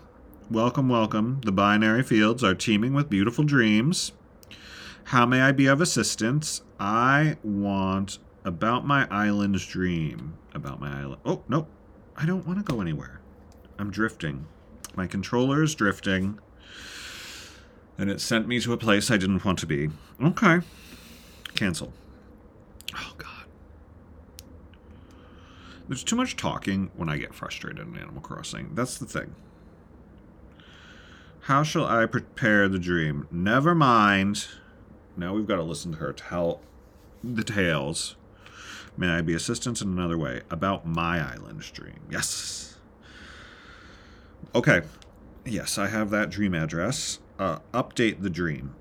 Welcome, 0.51 0.89
welcome. 0.89 1.41
The 1.43 1.51
binary 1.51 2.03
fields 2.03 2.43
are 2.43 2.53
teeming 2.53 2.93
with 2.93 3.09
beautiful 3.09 3.43
dreams. 3.43 4.11
How 5.05 5.25
may 5.25 5.41
I 5.41 5.51
be 5.51 5.65
of 5.65 5.81
assistance? 5.81 6.61
I 6.79 7.37
want 7.43 8.19
about 8.45 8.85
my 8.85 9.07
island's 9.09 9.65
dream. 9.65 10.37
About 10.53 10.79
my 10.79 11.01
island. 11.01 11.21
Oh, 11.25 11.43
no. 11.47 11.67
I 12.15 12.25
don't 12.25 12.45
want 12.45 12.59
to 12.59 12.71
go 12.71 12.79
anywhere. 12.79 13.21
I'm 13.79 13.89
drifting. 13.89 14.45
My 14.95 15.07
controller 15.07 15.63
is 15.63 15.73
drifting. 15.73 16.39
And 17.97 18.09
it 18.09 18.21
sent 18.21 18.47
me 18.47 18.59
to 18.61 18.73
a 18.73 18.77
place 18.77 19.09
I 19.09 19.17
didn't 19.17 19.43
want 19.43 19.57
to 19.59 19.65
be. 19.65 19.89
Okay. 20.23 20.59
Cancel. 21.55 21.91
Oh, 22.95 23.13
God. 23.17 23.38
There's 25.89 26.03
too 26.03 26.15
much 26.15 26.35
talking 26.35 26.91
when 26.95 27.09
I 27.09 27.17
get 27.17 27.33
frustrated 27.33 27.87
in 27.87 27.97
Animal 27.97 28.21
Crossing. 28.21 28.75
That's 28.75 28.99
the 28.99 29.07
thing. 29.07 29.33
How 31.41 31.63
shall 31.63 31.85
I 31.85 32.05
prepare 32.05 32.69
the 32.69 32.77
dream? 32.77 33.27
Never 33.31 33.73
mind. 33.73 34.47
Now 35.17 35.33
we've 35.33 35.47
got 35.47 35.55
to 35.55 35.63
listen 35.63 35.93
to 35.93 35.97
her 35.97 36.13
tell 36.13 36.61
the 37.23 37.43
tales. 37.43 38.15
May 38.97 39.07
I 39.07 39.21
be 39.21 39.33
assistance 39.33 39.81
in 39.81 39.87
another 39.87 40.15
way 40.15 40.41
about 40.51 40.85
my 40.85 41.19
island 41.19 41.61
dream? 41.73 42.01
Yes. 42.11 42.77
Okay. 44.53 44.81
Yes, 45.43 45.79
I 45.79 45.87
have 45.87 46.11
that 46.11 46.29
dream 46.29 46.53
address. 46.53 47.17
Uh, 47.39 47.59
update 47.73 48.21
the 48.21 48.29
dream. 48.29 48.75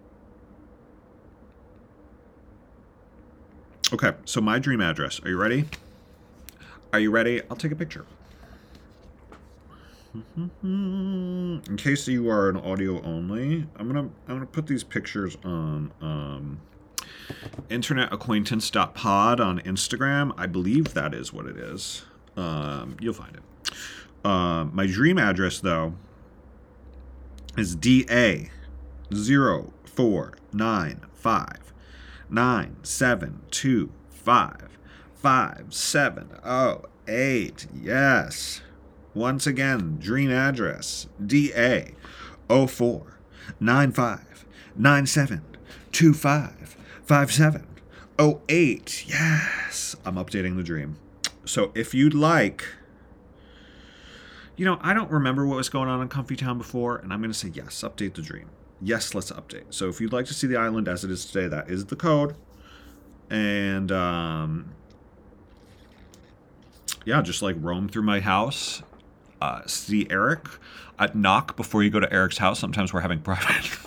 Okay, 3.95 4.13
so 4.27 4.43
my 4.43 4.59
dream 4.59 4.83
address. 4.83 5.23
Are 5.25 5.31
you 5.31 5.39
ready? 5.39 5.65
Are 6.93 7.01
you 7.01 7.11
ready? 7.11 7.43
I'll 7.51 7.57
take 7.57 7.73
a 7.73 7.77
picture. 7.77 8.07
In 10.63 11.77
case 11.77 12.09
you 12.09 12.31
are 12.31 12.49
an 12.49 12.57
audio 12.57 13.03
only, 13.03 13.67
I'm 13.77 13.87
gonna 13.87 14.09
I'm 14.27 14.35
gonna 14.37 14.47
put 14.47 14.67
these 14.67 14.83
pictures 14.83 15.37
on 15.45 15.93
um, 16.01 16.61
internetacquaintance.pod 17.69 19.41
on 19.41 19.61
Instagram. 19.61 20.33
I 20.37 20.47
believe 20.47 20.95
that 20.95 21.13
is 21.15 21.33
what 21.33 21.47
it 21.47 21.57
is. 21.59 22.07
Um, 22.37 22.97
you'll 23.01 23.13
find 23.15 23.37
it. 23.37 23.75
Uh, 24.25 24.65
my 24.65 24.87
dream 24.87 25.19
address 25.19 25.61
though 25.61 25.95
is 27.57 27.77
DA 27.77 28.51
zero 29.15 29.75
four 29.85 30.35
nine 30.53 31.03
five 31.13 31.73
nine 32.31 32.77
seven 32.83 33.43
two 33.51 33.91
five 34.09 34.78
five 35.21 35.67
seven 35.71 36.31
oh 36.45 36.83
eight. 37.07 37.67
Yes. 37.75 38.61
Once 39.15 39.47
again, 39.47 39.99
dream 39.99 40.31
address 40.31 41.09
DA 41.25 41.95
04 42.49 43.19
95 43.59 44.47
97 44.77 45.43
25 45.91 46.77
57 47.05 47.67
08. 48.19 49.05
Yes, 49.09 49.97
I'm 50.05 50.17
updating 50.17 50.57
the 50.57 50.63
dream. 50.63 50.99
So 51.45 51.73
if 51.75 51.95
you'd 51.95 52.15
like, 52.15 52.65
you 54.57 54.65
know, 54.65 54.79
I 54.83 54.93
don't 54.93 55.11
remember 55.11 55.47
what 55.47 55.57
was 55.57 55.69
going 55.69 55.89
on 55.89 56.03
in 56.03 56.09
Comfy 56.09 56.37
Town 56.37 56.59
before, 56.59 56.97
and 56.97 57.13
I'm 57.13 57.21
going 57.21 57.33
to 57.33 57.39
say 57.39 57.49
yes, 57.49 57.83
update 57.83 58.15
the 58.15 58.23
dream. 58.23 58.51
Yes, 58.81 59.15
let's 59.15 59.33
update. 59.33 59.65
So 59.71 59.89
if 59.89 60.01
you'd 60.01 60.13
like 60.13 60.27
to 60.27 60.35
see 60.35 60.47
the 60.47 60.57
island 60.57 60.89
as 60.89 61.05
it 61.05 61.11
is 61.11 61.25
today, 61.25 61.49
that 61.49 61.71
is 61.71 61.87
the 61.87 61.97
code. 61.97 62.37
And 63.31 63.91
um, 63.91 64.73
yeah, 67.09 67.23
just 67.23 67.41
like 67.41 67.57
roam 67.59 67.89
through 67.89 68.03
my 68.03 68.21
house 68.21 68.83
uh, 69.41 69.63
see 69.67 70.07
Eric 70.11 70.47
at 70.99 71.15
knock 71.15 71.57
before 71.57 71.83
you 71.83 71.89
go 71.89 72.01
to 72.01 72.13
Eric's 72.13 72.37
house. 72.37 72.59
Sometimes 72.59 72.93
we're 72.93 73.01
having 73.01 73.21
private 73.23 73.79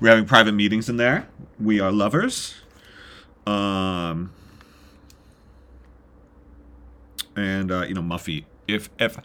we're 0.00 0.08
having 0.08 0.24
private 0.24 0.52
meetings 0.52 0.88
in 0.88 0.96
there. 0.96 1.28
We 1.60 1.78
are 1.78 1.92
lovers. 1.92 2.56
Um, 3.46 4.32
and 7.36 7.70
uh, 7.70 7.82
you 7.82 7.94
know, 7.94 8.02
Muffy. 8.02 8.44
If 8.66 8.90
if 8.98 9.18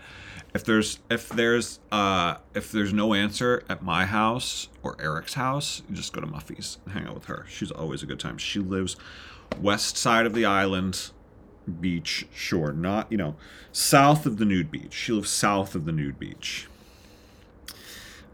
if 0.53 0.63
there's 0.63 0.99
if 1.09 1.29
there's 1.29 1.79
uh 1.91 2.35
if 2.53 2.71
there's 2.71 2.93
no 2.93 3.15
answer 3.15 3.63
at 3.67 3.81
my 3.81 4.05
house 4.05 4.67
or 4.83 4.95
Eric's 4.99 5.33
house, 5.33 5.81
you 5.89 5.95
just 5.95 6.13
go 6.13 6.21
to 6.21 6.27
Muffy's 6.27 6.77
and 6.85 6.93
hang 6.93 7.07
out 7.07 7.15
with 7.15 7.25
her. 7.25 7.47
She's 7.49 7.71
always 7.71 8.03
a 8.03 8.05
good 8.05 8.19
time. 8.19 8.37
She 8.37 8.59
lives 8.59 8.95
west 9.59 9.97
side 9.97 10.25
of 10.27 10.33
the 10.33 10.45
island 10.45 11.11
beach 11.81 12.27
shore, 12.33 12.71
not, 12.71 13.11
you 13.11 13.17
know, 13.17 13.35
south 13.71 14.25
of 14.25 14.37
the 14.37 14.45
nude 14.45 14.71
beach. 14.71 14.93
She 14.93 15.11
lives 15.11 15.29
south 15.29 15.75
of 15.75 15.85
the 15.85 15.91
nude 15.91 16.19
beach. 16.19 16.67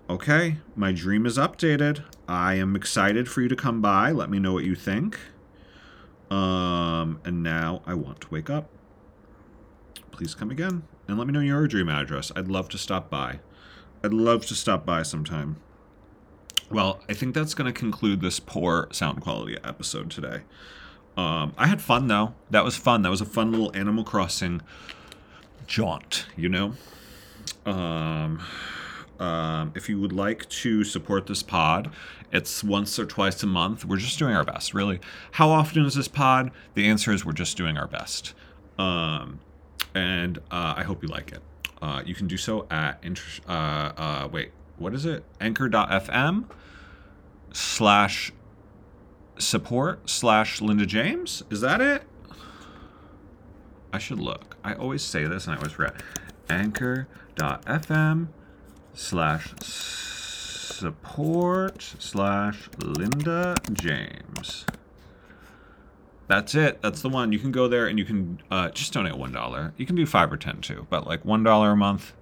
Okay, 0.10 0.58
my 0.76 0.92
dream 0.92 1.26
is 1.26 1.38
updated. 1.38 2.04
I 2.28 2.56
am 2.56 2.76
excited 2.76 3.30
for 3.30 3.42
you 3.42 3.48
to 3.48 3.56
come 3.56 3.82
by. 3.82 4.12
Let 4.12 4.30
me 4.30 4.40
know 4.40 4.54
what 4.54 4.66
you 4.66 4.76
think. 4.76 5.18
Um, 6.30 7.20
and 7.24 7.44
now 7.44 7.82
I 7.86 7.94
want 7.94 8.22
to 8.22 8.28
wake 8.30 8.50
up. 8.50 8.70
Please 10.12 10.36
come 10.36 10.52
again 10.52 10.84
and 11.08 11.18
let 11.18 11.28
me 11.28 11.34
know 11.34 11.40
your 11.40 11.68
dream 11.68 11.90
address. 11.90 12.32
I'd 12.36 12.48
love 12.48 12.70
to 12.70 12.78
stop 12.78 13.10
by. 13.10 13.40
I'd 14.04 14.14
love 14.14 14.46
to 14.48 14.56
stop 14.56 14.86
by 14.86 15.04
sometime. 15.04 15.58
Well, 16.70 17.02
I 17.10 17.14
think 17.14 17.36
that's 17.36 17.54
going 17.54 17.72
to 17.72 17.78
conclude 17.78 18.22
this 18.22 18.40
poor 18.40 18.88
sound 18.92 19.22
quality 19.22 19.58
episode 19.64 20.10
today. 20.10 20.42
Um, 21.18 21.54
I 21.58 21.68
had 21.68 21.82
fun 21.82 22.08
though. 22.08 22.34
That 22.50 22.64
was 22.64 22.78
fun. 22.78 23.02
That 23.02 23.10
was 23.10 23.22
a 23.22 23.26
fun 23.26 23.52
little 23.52 23.76
Animal 23.76 24.04
Crossing 24.04 24.62
jaunt. 25.68 26.26
You 26.36 26.50
know. 26.50 26.74
Um, 27.66 28.42
um, 29.20 29.72
if 29.76 29.88
you 29.88 30.00
would 30.00 30.14
like 30.14 30.50
to 30.50 30.84
support 30.84 31.28
this 31.28 31.44
pod, 31.44 31.92
it's 32.32 32.64
once 32.64 32.98
or 32.98 33.06
twice 33.06 33.44
a 33.44 33.48
month. 33.48 33.86
We're 33.86 33.98
just 33.98 34.18
doing 34.18 34.36
our 34.36 34.44
best, 34.44 34.74
really. 34.74 35.00
How 35.32 35.50
often 35.50 35.86
is 35.86 35.94
this 35.94 36.08
pod? 36.08 36.50
The 36.74 36.88
answer 36.88 37.12
is 37.12 37.24
we're 37.24 37.34
just 37.34 37.56
doing 37.56 37.78
our 37.78 37.88
best. 37.88 38.34
Um, 38.80 39.40
and 39.94 40.40
uh, 40.50 40.74
I 40.78 40.84
hope 40.84 41.04
you 41.04 41.10
like 41.10 41.32
it. 41.32 41.42
Uh, 41.82 42.02
you 42.06 42.16
can 42.16 42.28
do 42.28 42.38
so 42.38 42.66
at 42.72 43.00
inter- 43.04 43.42
uh, 43.48 43.92
uh, 43.98 44.30
wait, 44.32 44.52
what 44.78 44.94
is 44.96 45.06
it? 45.06 45.24
Anchor.fm 45.40 46.46
slash 47.54 48.32
support 49.42 50.10
slash 50.10 50.62
Linda 50.62 50.86
James. 50.86 51.44
Is 51.50 51.62
that 51.62 51.82
it? 51.82 52.04
I 53.94 53.98
should 53.98 54.20
look. 54.20 54.58
I 54.64 54.74
always 54.74 55.02
say 55.02 55.26
this 55.26 55.46
and 55.46 55.56
I 55.56 55.58
always 55.58 55.74
forget. 55.74 55.96
Anchor.fm 56.50 58.28
slash 58.94 59.54
support 60.82 61.82
slash 62.00 62.70
Linda 62.78 63.56
James. 63.72 64.66
That's 66.28 66.56
it. 66.56 66.82
That's 66.82 67.02
the 67.02 67.10
one. 67.10 67.34
You 67.34 67.40
can 67.40 67.52
go 67.52 67.68
there 67.68 67.88
and 67.88 68.00
you 68.00 68.06
can 68.06 68.42
uh, 68.50 68.70
just 68.70 68.94
donate 68.94 69.18
one 69.18 69.34
dollar. 69.34 69.74
You 69.76 69.86
can 69.86 69.96
do 69.96 70.06
five 70.06 70.32
or 70.32 70.38
ten 70.38 70.62
too, 70.62 70.88
but 70.90 71.06
like 71.06 71.26
one 71.26 71.44
dollar 71.44 71.72
a 71.72 71.76
month 71.76 72.14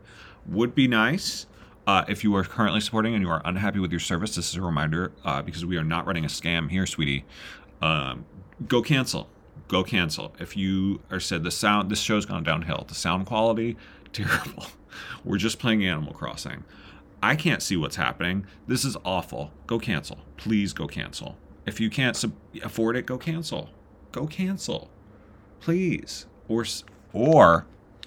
would 0.47 0.73
be 0.73 0.87
nice. 0.87 1.45
Uh, 1.89 2.05
if 2.07 2.23
you 2.23 2.35
are 2.35 2.43
currently 2.43 2.79
supporting 2.79 3.15
and 3.15 3.23
you 3.23 3.29
are 3.31 3.41
unhappy 3.45 3.79
with 3.79 3.89
your 3.89 3.99
service, 3.99 4.35
this 4.35 4.49
is 4.49 4.55
a 4.55 4.61
reminder 4.61 5.11
uh, 5.25 5.41
because 5.41 5.65
we 5.65 5.75
are 5.75 5.83
not 5.83 6.05
running 6.05 6.23
a 6.23 6.27
scam 6.27 6.69
here, 6.69 6.85
sweetie. 6.85 7.25
Um, 7.81 8.25
go 8.67 8.83
cancel. 8.83 9.27
Go 9.67 9.83
cancel. 9.83 10.35
If 10.39 10.55
you 10.55 11.01
are 11.09 11.19
said 11.19 11.41
the 11.43 11.49
sound, 11.49 11.89
this 11.89 11.99
show's 11.99 12.27
gone 12.27 12.43
downhill. 12.43 12.85
The 12.87 12.93
sound 12.93 13.25
quality, 13.25 13.75
terrible. 14.13 14.67
We're 15.25 15.39
just 15.39 15.57
playing 15.57 15.83
Animal 15.83 16.13
Crossing. 16.13 16.63
I 17.23 17.35
can't 17.35 17.63
see 17.63 17.75
what's 17.75 17.95
happening. 17.95 18.45
This 18.67 18.85
is 18.85 18.95
awful. 19.03 19.51
Go 19.65 19.79
cancel. 19.79 20.19
Please 20.37 20.73
go 20.73 20.85
cancel. 20.85 21.37
If 21.65 21.79
you 21.79 21.89
can't 21.89 22.15
sub- 22.15 22.35
afford 22.61 22.97
it, 22.97 23.07
go 23.07 23.17
cancel. 23.17 23.71
Go 24.11 24.27
cancel. 24.27 24.91
Please. 25.59 26.27
Or 26.47 26.63
or 27.13 27.65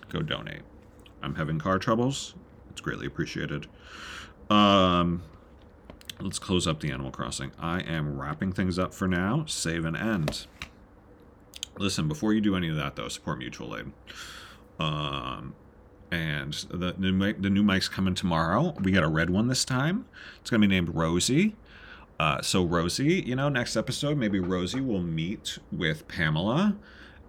go 0.09 0.23
donate. 0.23 0.63
I'm 1.21 1.35
having 1.35 1.59
car 1.59 1.81
troubles. 1.81 2.37
It's 2.73 2.81
greatly 2.81 3.07
appreciated. 3.07 3.67
Um, 4.51 5.23
let's 6.21 6.39
close 6.39 6.67
up 6.67 6.81
the 6.81 6.91
Animal 6.91 7.11
Crossing. 7.11 7.53
I 7.59 7.81
am 7.81 8.19
wrapping 8.19 8.53
things 8.53 8.79
up 8.79 8.93
for 8.93 9.07
now. 9.07 9.45
Save 9.47 9.85
and 9.85 9.97
end. 9.97 10.47
Listen, 11.79 12.09
before 12.09 12.33
you 12.33 12.41
do 12.41 12.57
any 12.57 12.69
of 12.69 12.77
that, 12.77 12.97
though, 12.97 13.09
support 13.09 13.39
mutual 13.39 13.77
aid. 13.77 13.93
Um, 14.79 15.55
and 16.11 16.53
the, 16.71 16.95
the, 16.99 17.37
the 17.39 17.51
new 17.51 17.63
mic's 17.63 17.89
coming 17.89 18.15
tomorrow. 18.15 18.75
We 18.81 18.93
got 18.93 19.03
a 19.03 19.09
red 19.09 19.31
one 19.31 19.49
this 19.49 19.65
time. 19.65 20.07
It's 20.41 20.51
to 20.51 20.59
be 20.59 20.67
named 20.67 20.95
Rosie. 20.95 21.57
Uh, 22.21 22.43
so, 22.43 22.63
Rosie, 22.63 23.23
you 23.27 23.35
know, 23.35 23.49
next 23.49 23.77
episode, 23.77 24.19
maybe 24.19 24.39
Rosie 24.39 24.81
will 24.81 25.03
meet 25.03 25.59
with 25.73 26.07
Pamela 26.09 26.77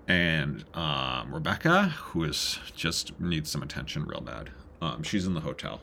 and 0.08 0.66
um, 0.74 1.34
Rebecca, 1.34 1.86
who 1.86 2.26
is 2.26 2.60
just 2.76 3.20
needs 3.20 3.50
some 3.50 3.64
attention 3.64 4.04
real 4.04 4.22
bad. 4.22 4.52
Um, 4.84 5.04
she's 5.04 5.26
in 5.26 5.34
the 5.34 5.40
hotel. 5.40 5.80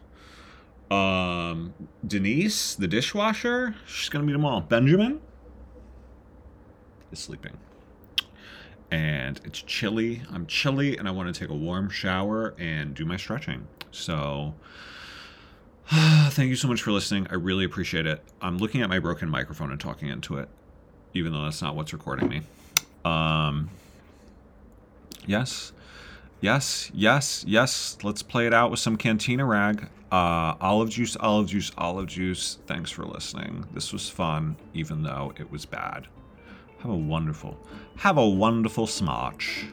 Um, 0.90 1.72
Denise, 2.07 2.74
the 2.74 2.88
dishwasher, 2.88 3.76
she's 3.86 4.09
gonna 4.09 4.24
meet 4.24 4.32
them 4.32 4.44
all. 4.44 4.61
Benjamin 4.61 5.20
is 7.12 7.18
sleeping, 7.18 7.57
and 8.90 9.40
it's 9.44 9.62
chilly. 9.62 10.22
I'm 10.30 10.46
chilly, 10.46 10.96
and 10.98 11.09
I 11.09 11.12
want 11.12 11.32
to 11.32 11.38
take 11.38 11.48
a 11.51 11.55
warm 11.55 11.88
shower 11.88 12.55
and 12.59 12.94
do 12.94 13.05
my 13.05 13.16
stretching. 13.16 13.66
So, 13.90 14.55
Thank 15.90 16.51
you 16.51 16.57
so 16.57 16.68
much 16.68 16.82
for 16.82 16.92
listening. 16.92 17.26
I 17.30 17.34
really 17.34 17.64
appreciate 17.64 18.07
it. 18.07 18.22
I'm 18.40 18.59
looking 18.59 18.80
at 18.80 18.88
my 18.88 19.01
broken 19.01 19.28
microphone 19.28 19.72
and 19.72 19.80
talking 19.80 20.09
into 20.09 20.36
it, 20.36 20.48
even 21.14 21.32
though 21.32 21.42
that's 21.42 21.61
not 21.62 21.74
what's 21.74 21.92
recording 21.92 22.28
me. 22.28 22.42
Um, 23.05 23.70
yes, 25.26 25.72
yes, 26.41 26.91
yes, 26.95 27.45
yes. 27.47 27.99
Let's 28.03 28.22
play 28.22 28.47
it 28.47 28.55
out 28.55 28.70
with 28.70 28.80
some 28.80 28.97
Cantina 28.97 29.45
Rag. 29.45 29.88
Uh, 30.11 30.55
olive 30.61 30.91
juice, 30.91 31.16
olive 31.20 31.47
juice, 31.47 31.70
olive 31.78 32.07
juice. 32.07 32.59
Thanks 32.66 32.91
for 32.91 33.05
listening. 33.05 33.66
This 33.72 33.93
was 33.93 34.09
fun, 34.09 34.57
even 34.74 35.03
though 35.03 35.32
it 35.38 35.51
was 35.51 35.64
bad. 35.64 36.09
Have 36.80 36.91
a 36.91 36.97
wonderful, 36.97 37.59
have 37.97 38.18
a 38.18 38.28
wonderful 38.28 38.86
smarch. 38.86 39.66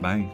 Bye. 0.00 0.28